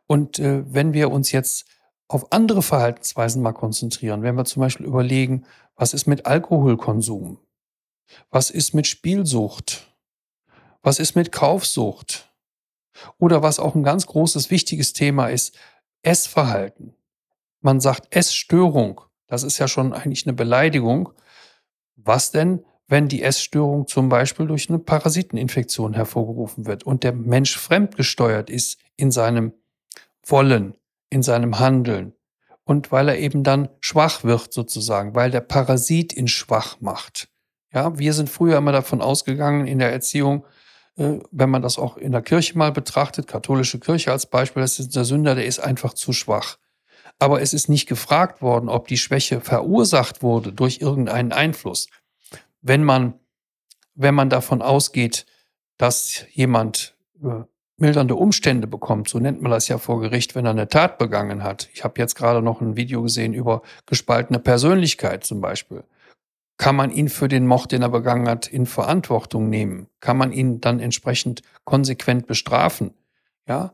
Und 0.06 0.38
äh, 0.38 0.62
wenn 0.72 0.92
wir 0.92 1.10
uns 1.10 1.32
jetzt 1.32 1.66
auf 2.08 2.32
andere 2.32 2.62
Verhaltensweisen 2.62 3.42
mal 3.42 3.52
konzentrieren, 3.52 4.22
wenn 4.22 4.34
wir 4.34 4.44
zum 4.44 4.60
Beispiel 4.60 4.86
überlegen, 4.86 5.44
was 5.76 5.94
ist 5.94 6.06
mit 6.06 6.26
Alkoholkonsum? 6.26 7.38
Was 8.30 8.50
ist 8.50 8.74
mit 8.74 8.86
Spielsucht? 8.86 9.94
Was 10.82 10.98
ist 10.98 11.16
mit 11.16 11.32
Kaufsucht? 11.32 12.30
Oder 13.18 13.42
was 13.42 13.58
auch 13.58 13.74
ein 13.74 13.82
ganz 13.82 14.06
großes, 14.06 14.50
wichtiges 14.50 14.92
Thema 14.92 15.28
ist, 15.28 15.56
Essverhalten. 16.02 16.94
Man 17.60 17.80
sagt 17.80 18.14
Essstörung. 18.14 19.00
Das 19.26 19.42
ist 19.42 19.58
ja 19.58 19.68
schon 19.68 19.92
eigentlich 19.92 20.26
eine 20.26 20.34
Beleidigung. 20.34 21.12
Was 21.96 22.32
denn, 22.32 22.64
wenn 22.88 23.08
die 23.08 23.22
Essstörung 23.22 23.86
zum 23.86 24.08
Beispiel 24.08 24.46
durch 24.46 24.68
eine 24.68 24.78
Parasiteninfektion 24.78 25.94
hervorgerufen 25.94 26.66
wird 26.66 26.84
und 26.84 27.04
der 27.04 27.12
Mensch 27.12 27.56
fremdgesteuert 27.56 28.50
ist 28.50 28.78
in 28.96 29.10
seinem 29.10 29.52
Wollen, 30.26 30.76
in 31.08 31.22
seinem 31.22 31.58
Handeln 31.58 32.12
und 32.64 32.92
weil 32.92 33.08
er 33.08 33.18
eben 33.18 33.44
dann 33.44 33.68
schwach 33.80 34.24
wird 34.24 34.52
sozusagen, 34.52 35.14
weil 35.14 35.30
der 35.30 35.40
Parasit 35.40 36.14
ihn 36.14 36.28
schwach 36.28 36.80
macht. 36.80 37.28
Ja, 37.72 37.98
wir 37.98 38.12
sind 38.12 38.28
früher 38.28 38.58
immer 38.58 38.72
davon 38.72 39.00
ausgegangen 39.00 39.66
in 39.66 39.78
der 39.78 39.92
Erziehung, 39.92 40.44
wenn 40.96 41.50
man 41.50 41.62
das 41.62 41.78
auch 41.78 41.96
in 41.96 42.12
der 42.12 42.22
Kirche 42.22 42.56
mal 42.56 42.72
betrachtet, 42.72 43.26
katholische 43.26 43.78
Kirche 43.78 44.12
als 44.12 44.26
Beispiel, 44.26 44.62
das 44.62 44.78
ist 44.78 44.94
der 44.94 45.04
Sünder, 45.04 45.34
der 45.34 45.46
ist 45.46 45.58
einfach 45.58 45.94
zu 45.94 46.12
schwach. 46.12 46.58
Aber 47.18 47.40
es 47.40 47.54
ist 47.54 47.68
nicht 47.68 47.88
gefragt 47.88 48.42
worden, 48.42 48.68
ob 48.68 48.88
die 48.88 48.98
Schwäche 48.98 49.40
verursacht 49.40 50.22
wurde 50.22 50.52
durch 50.52 50.80
irgendeinen 50.80 51.32
Einfluss. 51.32 51.88
Wenn 52.60 52.84
man, 52.84 53.14
wenn 53.94 54.14
man 54.14 54.28
davon 54.28 54.60
ausgeht, 54.60 55.24
dass 55.78 56.24
jemand 56.32 56.94
äh, 57.22 57.44
mildernde 57.76 58.14
Umstände 58.14 58.66
bekommt, 58.66 59.08
so 59.08 59.18
nennt 59.18 59.42
man 59.42 59.50
das 59.50 59.68
ja 59.68 59.78
vor 59.78 60.00
Gericht, 60.00 60.34
wenn 60.34 60.44
er 60.44 60.52
eine 60.52 60.68
Tat 60.68 60.98
begangen 60.98 61.42
hat. 61.42 61.68
Ich 61.72 61.84
habe 61.84 62.00
jetzt 62.00 62.14
gerade 62.14 62.42
noch 62.42 62.60
ein 62.60 62.76
Video 62.76 63.02
gesehen 63.02 63.34
über 63.34 63.62
gespaltene 63.86 64.38
Persönlichkeit 64.38 65.24
zum 65.24 65.40
Beispiel. 65.40 65.84
Kann 66.62 66.76
man 66.76 66.92
ihn 66.92 67.08
für 67.08 67.26
den 67.26 67.48
Mord, 67.48 67.72
den 67.72 67.82
er 67.82 67.88
begangen 67.88 68.28
hat, 68.28 68.46
in 68.46 68.66
Verantwortung 68.66 69.50
nehmen? 69.50 69.88
Kann 69.98 70.16
man 70.16 70.30
ihn 70.30 70.60
dann 70.60 70.78
entsprechend 70.78 71.42
konsequent 71.64 72.28
bestrafen? 72.28 72.94
Ja, 73.48 73.72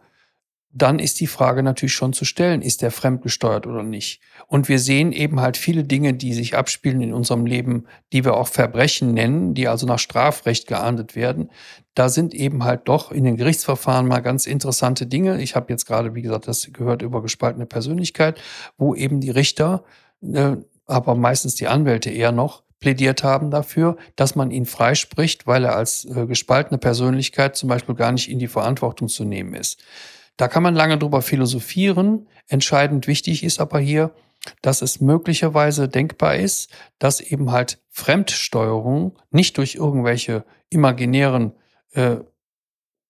dann 0.72 0.98
ist 0.98 1.20
die 1.20 1.26
Frage 1.26 1.62
natürlich 1.62 1.92
schon 1.92 2.14
zu 2.14 2.24
stellen, 2.24 2.62
ist 2.62 2.80
der 2.80 2.90
fremdgesteuert 2.90 3.66
oder 3.66 3.82
nicht? 3.82 4.22
Und 4.46 4.70
wir 4.70 4.78
sehen 4.78 5.12
eben 5.12 5.38
halt 5.40 5.58
viele 5.58 5.84
Dinge, 5.84 6.14
die 6.14 6.32
sich 6.32 6.56
abspielen 6.56 7.02
in 7.02 7.12
unserem 7.12 7.44
Leben, 7.44 7.84
die 8.14 8.24
wir 8.24 8.38
auch 8.38 8.48
Verbrechen 8.48 9.12
nennen, 9.12 9.52
die 9.52 9.68
also 9.68 9.86
nach 9.86 9.98
Strafrecht 9.98 10.66
geahndet 10.66 11.14
werden. 11.14 11.50
Da 11.92 12.08
sind 12.08 12.32
eben 12.32 12.64
halt 12.64 12.88
doch 12.88 13.12
in 13.12 13.24
den 13.24 13.36
Gerichtsverfahren 13.36 14.08
mal 14.08 14.20
ganz 14.20 14.46
interessante 14.46 15.06
Dinge. 15.06 15.42
Ich 15.42 15.54
habe 15.56 15.70
jetzt 15.70 15.84
gerade, 15.84 16.14
wie 16.14 16.22
gesagt, 16.22 16.48
das 16.48 16.70
gehört 16.72 17.02
über 17.02 17.20
gespaltene 17.20 17.66
Persönlichkeit, 17.66 18.40
wo 18.78 18.94
eben 18.94 19.20
die 19.20 19.30
Richter, 19.30 19.84
äh, 20.22 20.56
aber 20.86 21.16
meistens 21.16 21.54
die 21.54 21.68
Anwälte 21.68 22.08
eher 22.08 22.32
noch, 22.32 22.62
plädiert 22.80 23.24
haben 23.24 23.50
dafür, 23.50 23.96
dass 24.16 24.36
man 24.36 24.50
ihn 24.50 24.66
freispricht, 24.66 25.46
weil 25.46 25.64
er 25.64 25.76
als 25.76 26.04
äh, 26.04 26.26
gespaltene 26.26 26.78
Persönlichkeit 26.78 27.56
zum 27.56 27.68
Beispiel 27.68 27.94
gar 27.94 28.12
nicht 28.12 28.30
in 28.30 28.38
die 28.38 28.48
Verantwortung 28.48 29.08
zu 29.08 29.24
nehmen 29.24 29.54
ist. 29.54 29.82
Da 30.36 30.46
kann 30.48 30.62
man 30.62 30.74
lange 30.74 30.98
drüber 30.98 31.20
philosophieren. 31.20 32.28
Entscheidend 32.46 33.06
wichtig 33.08 33.42
ist 33.42 33.60
aber 33.60 33.80
hier, 33.80 34.12
dass 34.62 34.82
es 34.82 35.00
möglicherweise 35.00 35.88
denkbar 35.88 36.36
ist, 36.36 36.70
dass 36.98 37.20
eben 37.20 37.50
halt 37.50 37.78
Fremdsteuerung 37.90 39.18
nicht 39.30 39.58
durch 39.58 39.74
irgendwelche 39.74 40.44
imaginären 40.70 41.52
äh, 41.92 42.18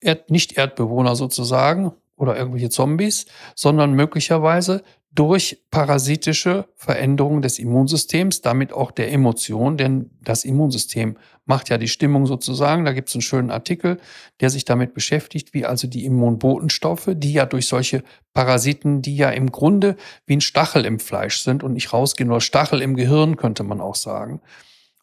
Erd 0.00 0.30
Nicht-Erdbewohner 0.30 1.16
sozusagen 1.16 1.92
oder 2.16 2.36
irgendwelche 2.36 2.70
Zombies, 2.70 3.26
sondern 3.54 3.92
möglicherweise 3.92 4.82
durch 5.10 5.64
parasitische 5.70 6.68
Veränderungen 6.76 7.42
des 7.42 7.58
Immunsystems, 7.58 8.42
damit 8.42 8.72
auch 8.72 8.90
der 8.90 9.10
Emotion, 9.10 9.76
denn 9.76 10.10
das 10.22 10.44
Immunsystem 10.44 11.16
macht 11.46 11.70
ja 11.70 11.78
die 11.78 11.88
Stimmung 11.88 12.26
sozusagen. 12.26 12.84
Da 12.84 12.92
gibt 12.92 13.08
es 13.08 13.14
einen 13.14 13.22
schönen 13.22 13.50
Artikel, 13.50 13.98
der 14.40 14.50
sich 14.50 14.64
damit 14.64 14.92
beschäftigt, 14.92 15.54
wie 15.54 15.64
also 15.64 15.88
die 15.88 16.04
Immunbotenstoffe, 16.04 17.10
die 17.14 17.32
ja 17.32 17.46
durch 17.46 17.66
solche 17.66 18.04
Parasiten, 18.34 19.00
die 19.00 19.16
ja 19.16 19.30
im 19.30 19.50
Grunde 19.50 19.96
wie 20.26 20.36
ein 20.36 20.42
Stachel 20.42 20.84
im 20.84 21.00
Fleisch 21.00 21.40
sind 21.40 21.62
und 21.62 21.72
nicht 21.72 21.92
rausgehen, 21.92 22.28
nur 22.28 22.42
Stachel 22.42 22.82
im 22.82 22.94
Gehirn 22.94 23.36
könnte 23.36 23.64
man 23.64 23.80
auch 23.80 23.96
sagen, 23.96 24.42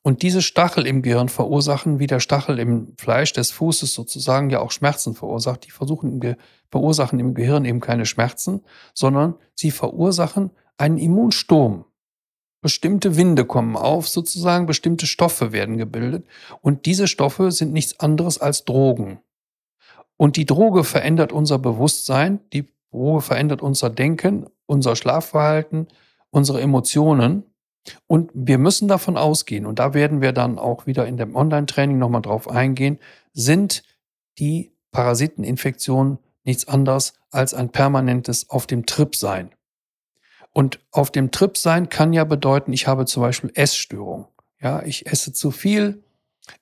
und 0.05 0.21
diese 0.21 0.43
Stachel 0.43 0.85
im 0.85 1.01
Gehirn 1.01 1.29
verursachen, 1.29 1.97
wie 1.97 2.05
der 2.05 2.19
Stachel 2.19 2.59
im 2.59 2.93
Fleisch 2.95 3.33
des 3.33 3.49
Fußes 3.49 3.91
sozusagen 3.95 4.51
ja 4.51 4.59
auch 4.59 4.69
Schmerzen 4.69 5.15
verursacht. 5.15 5.65
Die 5.65 5.71
versuchen 5.71 6.21
im 6.21 6.35
verursachen 6.69 7.19
im 7.19 7.33
Gehirn 7.33 7.65
eben 7.65 7.79
keine 7.79 8.05
Schmerzen, 8.05 8.61
sondern 8.93 9.33
sie 9.55 9.71
verursachen 9.71 10.51
einen 10.77 10.99
Immunsturm. 10.99 11.85
Bestimmte 12.61 13.17
Winde 13.17 13.45
kommen 13.45 13.75
auf, 13.75 14.07
sozusagen, 14.07 14.67
bestimmte 14.67 15.07
Stoffe 15.07 15.51
werden 15.51 15.79
gebildet. 15.79 16.27
Und 16.61 16.85
diese 16.85 17.07
Stoffe 17.07 17.51
sind 17.51 17.73
nichts 17.73 17.99
anderes 17.99 18.37
als 18.37 18.63
Drogen. 18.63 19.21
Und 20.17 20.35
die 20.37 20.45
Droge 20.45 20.83
verändert 20.83 21.31
unser 21.31 21.57
Bewusstsein, 21.57 22.41
die 22.53 22.67
Droge 22.91 23.21
verändert 23.21 23.63
unser 23.63 23.89
Denken, 23.89 24.45
unser 24.67 24.95
Schlafverhalten, 24.95 25.87
unsere 26.29 26.61
Emotionen. 26.61 27.54
Und 28.07 28.31
wir 28.33 28.57
müssen 28.57 28.87
davon 28.87 29.17
ausgehen, 29.17 29.65
und 29.65 29.79
da 29.79 29.93
werden 29.93 30.21
wir 30.21 30.31
dann 30.31 30.57
auch 30.57 30.87
wieder 30.87 31.05
in 31.05 31.17
dem 31.17 31.35
Online-Training 31.35 31.97
nochmal 31.97 32.21
drauf 32.21 32.49
eingehen, 32.49 32.99
sind 33.33 33.83
die 34.39 34.71
Parasiteninfektionen 34.91 36.19
nichts 36.43 36.67
anderes 36.67 37.13
als 37.31 37.53
ein 37.53 37.69
permanentes 37.69 38.49
auf 38.49 38.67
dem 38.67 38.85
Trip 38.85 39.15
sein. 39.15 39.51
Und 40.51 40.79
auf 40.91 41.11
dem 41.11 41.31
Trip 41.31 41.57
sein 41.57 41.89
kann 41.89 42.13
ja 42.13 42.23
bedeuten, 42.23 42.71
ich 42.71 42.87
habe 42.87 43.05
zum 43.05 43.21
Beispiel 43.21 43.51
Essstörung. 43.55 44.27
Ja, 44.61 44.83
ich 44.83 45.05
esse 45.05 45.33
zu 45.33 45.51
viel, 45.51 46.03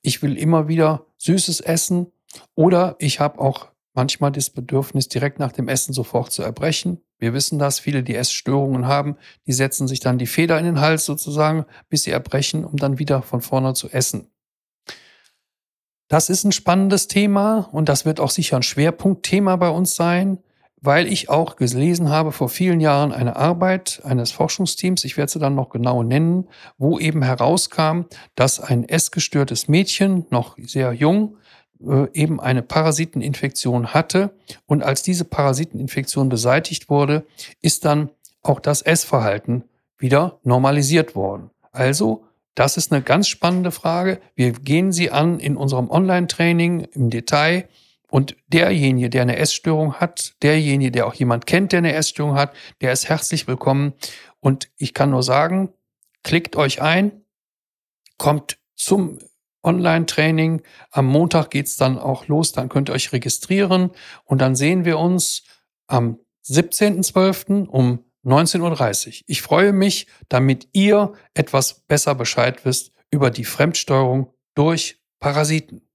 ich 0.01 0.21
will 0.23 0.37
immer 0.37 0.67
wieder 0.67 1.05
Süßes 1.17 1.61
essen 1.61 2.11
oder 2.55 2.95
ich 2.97 3.19
habe 3.19 3.39
auch 3.39 3.67
manchmal 3.93 4.31
das 4.31 4.49
Bedürfnis, 4.49 5.07
direkt 5.09 5.37
nach 5.37 5.51
dem 5.51 5.67
Essen 5.67 5.93
sofort 5.93 6.31
zu 6.31 6.41
erbrechen. 6.41 7.01
Wir 7.23 7.33
wissen 7.33 7.57
das, 7.57 7.79
viele, 7.79 8.03
die 8.03 8.15
Essstörungen 8.15 8.85
haben, 8.85 9.15
die 9.47 9.53
setzen 9.53 9.87
sich 9.87 10.01
dann 10.01 10.17
die 10.17 10.27
Feder 10.27 10.59
in 10.59 10.65
den 10.65 10.81
Hals 10.81 11.05
sozusagen, 11.05 11.65
bis 11.87 12.03
sie 12.03 12.11
erbrechen, 12.11 12.65
um 12.65 12.75
dann 12.75 12.99
wieder 12.99 13.21
von 13.21 13.39
vorne 13.39 13.73
zu 13.75 13.87
essen. 13.87 14.27
Das 16.09 16.27
ist 16.27 16.43
ein 16.43 16.51
spannendes 16.51 17.07
Thema 17.07 17.69
und 17.71 17.87
das 17.87 18.03
wird 18.03 18.19
auch 18.19 18.29
sicher 18.29 18.57
ein 18.57 18.63
Schwerpunktthema 18.63 19.55
bei 19.55 19.69
uns 19.69 19.95
sein, 19.95 20.39
weil 20.81 21.07
ich 21.07 21.29
auch 21.29 21.55
gelesen 21.55 22.09
habe 22.09 22.33
vor 22.33 22.49
vielen 22.49 22.81
Jahren 22.81 23.13
eine 23.13 23.37
Arbeit 23.37 24.01
eines 24.03 24.33
Forschungsteams, 24.33 25.05
ich 25.05 25.15
werde 25.15 25.31
sie 25.31 25.39
dann 25.39 25.55
noch 25.55 25.69
genau 25.69 26.03
nennen, 26.03 26.49
wo 26.77 26.99
eben 26.99 27.23
herauskam, 27.23 28.01
dass 28.35 28.59
ein 28.59 28.83
essgestörtes 28.83 29.69
Mädchen, 29.69 30.25
noch 30.29 30.57
sehr 30.57 30.91
jung, 30.91 31.37
eben 32.13 32.39
eine 32.39 32.61
Parasiteninfektion 32.61 33.93
hatte. 33.93 34.35
Und 34.65 34.83
als 34.83 35.03
diese 35.03 35.25
Parasiteninfektion 35.25 36.29
beseitigt 36.29 36.89
wurde, 36.89 37.25
ist 37.61 37.85
dann 37.85 38.09
auch 38.41 38.59
das 38.59 38.81
Essverhalten 38.81 39.63
wieder 39.97 40.39
normalisiert 40.43 41.15
worden. 41.15 41.49
Also, 41.71 42.25
das 42.55 42.77
ist 42.77 42.91
eine 42.91 43.01
ganz 43.01 43.27
spannende 43.27 43.71
Frage. 43.71 44.19
Wir 44.35 44.51
gehen 44.51 44.91
sie 44.91 45.09
an 45.09 45.39
in 45.39 45.57
unserem 45.57 45.89
Online-Training 45.89 46.81
im 46.93 47.09
Detail. 47.09 47.67
Und 48.09 48.35
derjenige, 48.47 49.09
der 49.09 49.23
eine 49.23 49.37
Essstörung 49.37 49.95
hat, 49.95 50.35
derjenige, 50.43 50.91
der 50.91 51.07
auch 51.07 51.15
jemand 51.15 51.47
kennt, 51.47 51.71
der 51.71 51.79
eine 51.79 51.93
Essstörung 51.93 52.35
hat, 52.35 52.53
der 52.79 52.93
ist 52.93 53.09
herzlich 53.09 53.47
willkommen. 53.47 53.93
Und 54.39 54.69
ich 54.77 54.93
kann 54.93 55.09
nur 55.09 55.23
sagen, 55.23 55.69
klickt 56.21 56.55
euch 56.55 56.81
ein, 56.81 57.23
kommt 58.19 58.59
zum 58.75 59.17
Online-Training. 59.63 60.61
Am 60.91 61.05
Montag 61.05 61.49
geht's 61.49 61.77
dann 61.77 61.97
auch 61.97 62.27
los, 62.27 62.51
dann 62.51 62.69
könnt 62.69 62.89
ihr 62.89 62.93
euch 62.93 63.11
registrieren 63.11 63.91
und 64.25 64.39
dann 64.39 64.55
sehen 64.55 64.85
wir 64.85 64.99
uns 64.99 65.43
am 65.87 66.19
17.12. 66.45 67.67
um 67.67 68.03
19.30 68.25 69.07
Uhr. 69.07 69.13
Ich 69.27 69.41
freue 69.41 69.73
mich, 69.73 70.07
damit 70.29 70.67
ihr 70.73 71.13
etwas 71.33 71.81
besser 71.87 72.15
Bescheid 72.15 72.65
wisst 72.65 72.93
über 73.11 73.31
die 73.31 73.45
Fremdsteuerung 73.45 74.33
durch 74.55 75.01
Parasiten. 75.19 75.87